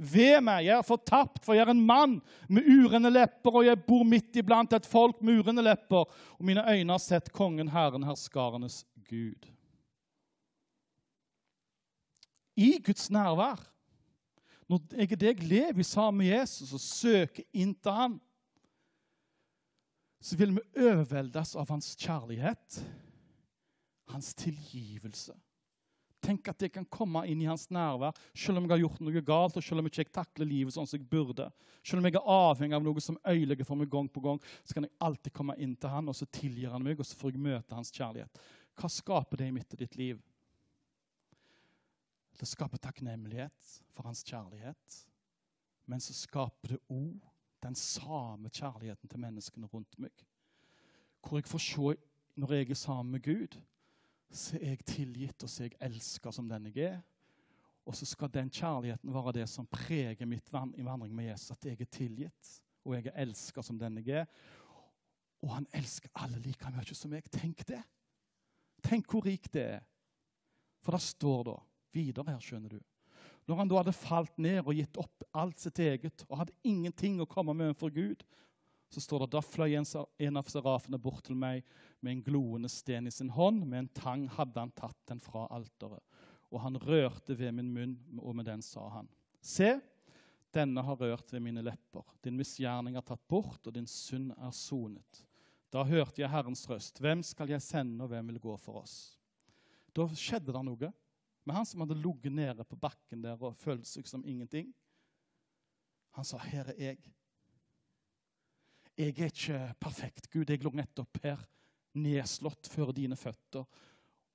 ved 0.00 0.40
meg, 0.44 0.64
jeg 0.64 0.78
er 0.78 0.86
fortapt, 0.86 1.42
for 1.44 1.56
jeg 1.56 1.66
er 1.66 1.72
en 1.74 1.84
mann 1.84 2.18
med 2.48 2.66
urene 2.66 3.12
lepper, 3.12 3.60
og 3.60 3.66
jeg 3.66 3.82
bor 3.84 4.04
midt 4.08 4.38
iblant 4.40 4.72
et 4.76 4.88
folk 4.88 5.20
med 5.22 5.40
urene 5.40 5.64
lepper, 5.64 6.08
og 6.38 6.46
mine 6.48 6.64
øyne 6.64 6.96
har 6.96 7.02
sett 7.04 7.28
kongen, 7.36 7.72
Herren, 7.72 8.06
herskarenes 8.08 8.82
Gud. 9.10 9.50
I 12.56 12.72
Guds 12.84 13.10
nærvær, 13.12 13.60
når 14.70 14.82
jeg 14.96 15.12
og 15.12 15.20
deg 15.20 15.44
lever 15.50 15.86
sammen 15.86 16.22
med 16.22 16.32
Jesus 16.32 16.72
og 16.76 16.82
søker 16.82 17.46
inn 17.52 17.72
til 17.74 17.96
ham, 17.96 18.18
så 20.20 20.36
vil 20.36 20.52
vi 20.58 20.84
overveldes 20.84 21.54
av 21.56 21.70
hans 21.72 21.94
kjærlighet 21.98 22.82
hans 24.10 24.34
tilgivelse. 24.34 25.34
Tenk 26.20 26.50
at 26.52 26.62
jeg 26.62 26.72
kan 26.74 26.84
komme 26.92 27.22
inn 27.30 27.40
i 27.40 27.48
hans 27.48 27.70
nærvær 27.72 28.16
selv 28.36 28.60
om 28.60 28.66
jeg 28.66 28.74
har 28.74 28.82
gjort 28.82 29.00
noe 29.00 29.22
galt, 29.24 29.56
og 29.56 29.64
selv 29.64 29.80
om 29.80 29.88
jeg 29.88 29.94
ikke 30.04 30.18
takler 30.18 30.48
livet 30.48 30.74
sånn 30.74 30.88
som 30.88 30.98
jeg 30.98 31.08
burde. 31.08 31.46
Selv 31.80 32.02
om 32.02 32.08
jeg 32.08 32.18
er 32.18 32.32
avhengig 32.34 32.76
av 32.76 32.84
noe 32.84 33.04
som 33.04 33.18
ødelegger 33.24 33.68
for 33.68 33.80
meg 33.80 33.88
gang 33.92 34.10
på 34.12 34.22
gang, 34.24 34.40
så 34.64 34.76
kan 34.76 34.84
jeg 34.84 34.96
alltid 35.00 35.34
komme 35.36 35.56
inn 35.56 35.72
til 35.80 35.92
han, 35.92 36.10
og 36.12 36.18
så 36.18 36.28
tilgir 36.28 36.74
han 36.74 36.84
meg, 36.84 37.00
og 37.00 37.08
så 37.08 37.16
får 37.16 37.32
jeg 37.32 37.44
møte 37.46 37.78
hans 37.78 37.94
kjærlighet. 37.96 38.42
Hva 38.76 38.92
skaper 38.92 39.40
det 39.40 39.48
i 39.48 39.54
midt 39.56 39.72
av 39.76 39.80
ditt 39.80 39.96
liv? 39.96 40.20
Det 42.40 42.48
skaper 42.48 42.80
takknemlighet 42.80 43.72
for 43.92 44.08
hans 44.08 44.22
kjærlighet. 44.24 45.00
Men 45.88 46.00
så 46.00 46.14
skaper 46.16 46.76
det 46.76 46.82
òg 46.92 47.18
den 47.60 47.74
samme 47.76 48.48
kjærligheten 48.48 49.10
til 49.10 49.20
menneskene 49.20 49.68
rundt 49.72 49.98
meg. 50.00 50.12
Hvor 51.20 51.40
jeg 51.40 51.48
får 51.50 51.64
se, 51.64 51.96
når 52.40 52.54
jeg 52.56 52.70
er 52.70 52.78
sammen 52.80 53.12
med 53.12 53.24
Gud, 53.24 53.58
så 54.30 54.56
er 54.60 54.74
jeg 54.74 54.84
tilgitt, 54.86 55.42
og 55.42 55.50
så 55.50 55.64
er 55.64 55.72
jeg 55.72 55.80
elska 55.90 56.32
som 56.32 56.48
den 56.48 56.70
jeg 56.70 56.84
er. 56.86 56.98
Og 57.88 57.96
så 57.96 58.06
skal 58.06 58.30
den 58.30 58.50
kjærligheten 58.52 59.14
være 59.14 59.32
det 59.40 59.46
som 59.50 59.66
preger 59.66 60.28
mitt 60.28 60.52
vandring 60.52 61.14
med 61.14 61.30
Jesus. 61.32 61.50
At 61.56 61.64
jeg 61.66 61.80
er 61.80 61.90
tilgitt, 61.90 62.50
og 62.84 62.94
jeg 62.94 63.10
er 63.10 63.22
elska 63.24 63.62
som 63.66 63.78
den 63.78 63.98
jeg 63.98 64.22
er. 64.22 64.28
Og 65.42 65.54
han 65.54 65.66
elsker 65.74 66.12
alle 66.14 66.38
like 66.44 66.70
mye 66.70 66.94
som 66.94 67.10
meg. 67.10 67.26
Tenk 67.32 67.64
det. 67.68 67.80
Tenk 68.84 69.10
hvor 69.10 69.24
rik 69.26 69.48
det 69.52 69.64
er. 69.78 69.82
For 70.84 70.96
det 70.96 71.02
står 71.04 71.42
da 71.50 71.56
videre 71.92 72.30
her, 72.30 72.40
skjønner 72.44 72.76
du. 72.76 72.80
Når 73.48 73.56
han 73.56 73.70
da 73.70 73.80
hadde 73.80 73.96
falt 73.96 74.38
ned 74.38 74.60
og 74.62 74.76
gitt 74.76 75.00
opp 75.00 75.24
alt 75.34 75.58
sitt 75.58 75.80
eget 75.82 76.24
og 76.28 76.42
hadde 76.42 76.54
ingenting 76.62 77.18
å 77.20 77.28
komme 77.28 77.54
med 77.56 77.74
for 77.78 77.90
Gud, 77.92 78.22
så 78.90 79.00
står 79.00 79.24
det 79.24 79.30
da 79.36 79.42
fløy 79.44 79.76
en 79.78 80.38
av 80.40 80.48
serafene 80.50 80.98
bort 80.98 81.22
til 81.28 81.38
meg 81.38 81.62
med 82.02 82.16
en 82.16 82.24
gloende 82.26 82.70
sten 82.72 83.06
i 83.06 83.12
sin 83.14 83.30
hånd. 83.30 83.62
Med 83.62 83.84
en 83.84 83.90
tang 83.94 84.26
hadde 84.34 84.58
han 84.58 84.72
tatt 84.74 84.98
den 85.06 85.22
fra 85.22 85.46
alteret. 85.54 86.02
Og 86.50 86.64
han 86.64 86.78
rørte 86.82 87.36
ved 87.38 87.54
min 87.54 87.70
munn, 87.70 87.94
og 88.18 88.34
med 88.34 88.48
den 88.50 88.62
sa 88.66 88.88
han, 88.96 89.08
Se, 89.40 89.76
denne 90.50 90.82
har 90.82 90.98
rørt 90.98 91.30
ved 91.32 91.44
mine 91.44 91.62
lepper. 91.62 92.02
Din 92.24 92.36
misgjerning 92.36 92.98
er 92.98 93.06
tatt 93.06 93.22
bort, 93.30 93.62
og 93.62 93.76
din 93.76 93.86
synd 93.86 94.34
er 94.34 94.50
sonet. 94.50 95.22
Da 95.70 95.84
hørte 95.86 96.24
jeg 96.24 96.32
Herrens 96.32 96.66
røst. 96.66 96.98
Hvem 96.98 97.22
skal 97.22 97.54
jeg 97.54 97.62
sende, 97.62 98.02
og 98.02 98.10
hvem 98.10 98.32
vil 98.32 98.42
gå 98.42 98.56
for 98.58 98.82
oss? 98.82 98.96
Da 99.94 100.08
skjedde 100.18 100.50
det 100.50 100.64
noe 100.66 100.90
med 101.46 101.56
han 101.56 101.66
som 101.66 101.80
hadde 101.82 101.98
ligget 101.98 102.34
nede 102.34 102.66
på 102.66 102.76
bakken 102.78 103.22
der 103.22 103.38
og 103.38 103.56
følt 103.58 103.86
seg 103.88 104.06
som 104.10 104.26
ingenting. 104.26 104.74
Han 106.18 106.24
sa, 106.24 106.38
'Her 106.38 106.74
er 106.74 106.78
jeg.' 106.78 107.12
Jeg 109.00 109.14
er 109.16 109.30
ikke 109.30 109.58
perfekt, 109.80 110.26
Gud. 110.28 110.50
Jeg 110.50 110.60
lå 110.60 110.74
nettopp 110.76 111.22
her, 111.22 111.40
nedslått 111.96 112.68
før 112.68 112.90
dine 112.92 113.16
føtter. 113.16 113.64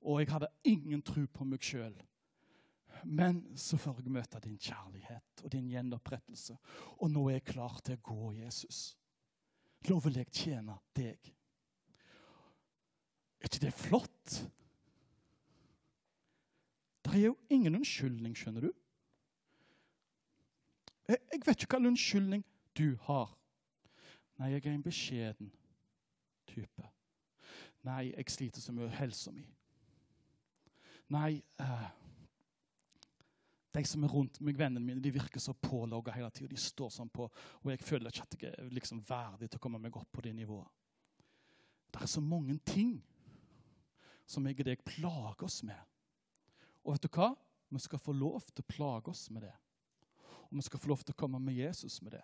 Og 0.02 0.22
jeg 0.24 0.32
hadde 0.32 0.50
ingen 0.66 1.04
tro 1.06 1.22
på 1.30 1.46
meg 1.46 1.62
sjøl. 1.62 1.94
Men 3.06 3.44
så 3.62 3.78
får 3.78 4.02
jeg 4.02 4.16
møte 4.16 4.42
din 4.42 4.58
kjærlighet 4.58 5.44
og 5.44 5.54
din 5.54 5.70
gjenopprettelse. 5.70 6.58
Og 6.98 7.14
nå 7.14 7.28
er 7.30 7.38
jeg 7.38 7.46
klar 7.52 7.78
til 7.86 8.00
å 8.00 8.06
gå, 8.10 8.32
Jesus. 8.40 8.96
Nå 9.86 10.00
vil 10.02 10.18
jeg 10.24 10.34
tjene 10.34 10.80
deg. 10.98 11.32
Er 13.38 13.52
ikke 13.52 13.66
det 13.68 13.74
flott? 13.78 14.36
Det 17.06 17.14
er 17.14 17.28
jo 17.28 17.38
ingen 17.54 17.78
unnskyldning, 17.78 18.34
skjønner 18.34 18.66
du. 18.66 18.72
Jeg, 21.06 21.22
vet 21.46 21.60
ikke 21.62 21.78
hva 21.78 21.86
unnskyldning 21.92 22.42
du 22.74 22.96
har. 23.06 23.36
Nei, 24.40 24.52
jeg 24.52 24.66
er 24.66 24.74
en 24.74 24.84
beskjeden 24.84 25.52
type. 26.50 26.90
Nei, 27.86 28.10
jeg 28.12 28.34
sliter 28.34 28.64
så 28.64 28.74
mye 28.74 28.90
med 28.90 28.98
helsa 28.98 29.32
mi. 29.32 29.46
Nei 31.14 31.36
eh, 31.62 31.88
De 33.76 33.84
som 33.86 34.04
er 34.08 34.10
rundt 34.10 34.40
meg, 34.42 34.58
vennene 34.58 34.82
mine, 34.82 35.02
de 35.04 35.12
virker 35.14 35.42
så 35.44 35.54
pålogga 35.54 36.14
hele 36.16 36.32
tida. 36.32 36.50
De 36.52 36.60
står 36.60 36.94
sånn 36.96 37.12
på, 37.12 37.28
og 37.28 37.72
jeg 37.72 37.84
føler 37.84 38.10
ikke 38.10 38.24
at 38.24 38.38
jeg 38.40 38.54
er 38.54 38.72
liksom 38.74 39.02
verdig 39.08 39.50
til 39.50 39.60
å 39.60 39.66
komme 39.66 39.82
meg 39.84 39.98
opp 40.00 40.08
på 40.16 40.24
det 40.24 40.32
nivået. 40.38 40.72
Det 41.92 42.02
er 42.02 42.12
så 42.12 42.24
mange 42.24 42.56
ting 42.68 42.96
som 44.26 44.48
jeg 44.48 44.58
og 44.60 44.68
deg 44.68 44.86
plager 44.88 45.46
oss 45.48 45.62
med. 45.68 45.80
Og 46.84 46.96
vet 46.96 47.06
du 47.06 47.12
hva? 47.20 47.34
Vi 47.70 47.82
skal 47.84 48.00
få 48.00 48.16
lov 48.16 48.48
til 48.52 48.64
å 48.64 48.72
plage 48.72 49.12
oss 49.12 49.28
med 49.34 49.44
det. 49.44 49.54
Og 50.48 50.58
vi 50.58 50.66
skal 50.66 50.82
få 50.82 50.92
lov 50.92 51.04
til 51.04 51.16
å 51.16 51.20
komme 51.20 51.42
med 51.44 51.60
Jesus 51.60 52.00
med 52.02 52.16
det. 52.16 52.24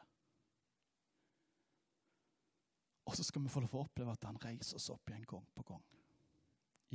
Og 3.12 3.18
så 3.18 3.26
skal 3.28 3.44
vi 3.44 3.52
få 3.52 3.66
oppleve 3.76 4.14
at 4.14 4.24
han 4.24 4.40
reiser 4.40 4.78
oss 4.80 4.88
opp 4.94 5.10
igjen 5.12 5.28
gang 5.28 5.48
på 5.52 5.66
gang 5.68 5.84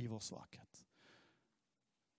i 0.01 0.07
vår 0.09 0.21
svakhet. 0.25 0.79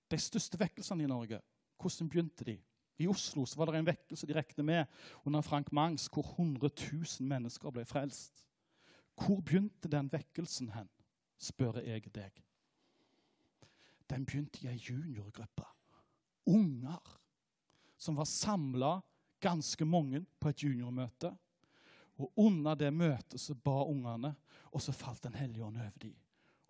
De 0.08 0.18
største 0.22 0.58
vekkelsene 0.60 1.02
i 1.02 1.10
Norge, 1.10 1.40
hvordan 1.82 2.10
begynte 2.10 2.46
de? 2.46 2.54
I 2.98 3.08
Oslo 3.10 3.44
var 3.58 3.70
det 3.70 3.80
en 3.80 3.88
vekkelse 3.90 4.26
de 4.26 4.34
regnet 4.34 4.66
med 4.66 4.86
under 5.26 5.42
Frank 5.42 5.72
Mangs, 5.72 6.06
hvor 6.14 6.26
100 6.36 6.70
000 6.92 7.26
mennesker 7.26 7.74
ble 7.74 7.84
frelst. 7.86 8.46
Hvor 9.18 9.42
begynte 9.42 9.90
den 9.90 10.10
vekkelsen 10.12 10.70
hen, 10.74 10.88
spør 11.38 11.80
jeg 11.82 12.14
deg. 12.14 12.42
Den 14.10 14.26
begynte 14.26 14.62
i 14.62 14.70
ei 14.70 14.78
juniorgruppe. 14.78 15.66
Unger 16.46 17.18
som 17.98 18.16
var 18.16 18.30
samla, 18.30 19.00
ganske 19.42 19.84
mange, 19.84 20.22
på 20.40 20.48
et 20.48 20.62
juniormøte. 20.62 21.34
Og 22.18 22.32
under 22.36 22.74
det 22.74 22.90
møtet 22.94 23.40
så 23.40 23.54
ba 23.54 23.84
ungene, 23.86 24.34
og 24.72 24.82
så 24.82 24.92
falt 24.92 25.22
Den 25.24 25.34
hellige 25.34 25.64
ånd 25.64 25.76
over 25.76 25.98
dem. 26.02 26.16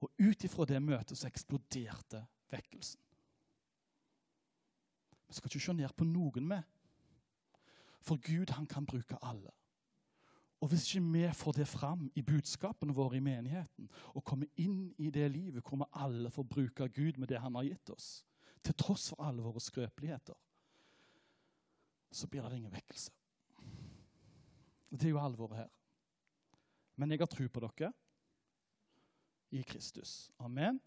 Og 0.01 0.11
ut 0.19 0.45
ifra 0.45 0.65
det 0.65 0.83
møtet 0.83 1.19
så 1.19 1.27
eksploderte 1.27 2.27
vekkelsen. 2.51 3.01
Vi 5.29 5.35
skal 5.35 5.51
ikke 5.51 5.61
se 5.61 5.73
ned 5.73 5.95
på 5.97 6.05
noen 6.05 6.47
med. 6.49 6.63
For 8.01 8.17
Gud 8.17 8.51
han 8.55 8.67
kan 8.67 8.87
bruke 8.87 9.19
alle. 9.23 9.51
Og 10.61 10.69
hvis 10.69 10.95
ikke 10.95 11.13
vi 11.13 11.29
får 11.35 11.53
det 11.53 11.69
fram 11.69 12.09
i 12.15 12.23
budskapene 12.23 12.95
våre 12.95 13.17
i 13.17 13.23
menigheten, 13.23 13.91
og 14.15 14.25
kommer 14.25 14.47
inn 14.57 14.95
i 14.99 15.11
det 15.11 15.29
livet 15.31 15.63
hvor 15.63 15.79
vi 15.79 15.91
alle 15.93 16.31
får 16.31 16.49
bruke 16.51 16.89
Gud 16.89 17.19
med 17.19 17.29
det 17.29 17.39
han 17.39 17.55
har 17.55 17.69
gitt 17.69 17.91
oss, 17.95 18.25
til 18.63 18.75
tross 18.75 19.09
for 19.13 19.23
alle 19.23 19.43
våre 19.43 19.61
skrøpeligheter, 19.63 20.35
så 22.11 22.27
blir 22.27 22.49
det 22.49 22.57
ingen 22.57 22.75
vekkelse. 22.75 23.13
Det 24.91 25.05
er 25.05 25.15
jo 25.15 25.21
alvoret 25.21 25.57
her. 25.57 25.69
Men 26.97 27.11
jeg 27.11 27.21
har 27.21 27.31
tro 27.31 27.47
på 27.53 27.61
dere 27.61 27.93
i 29.51 29.63
Kristus. 29.63 30.31
Amen. 30.39 30.81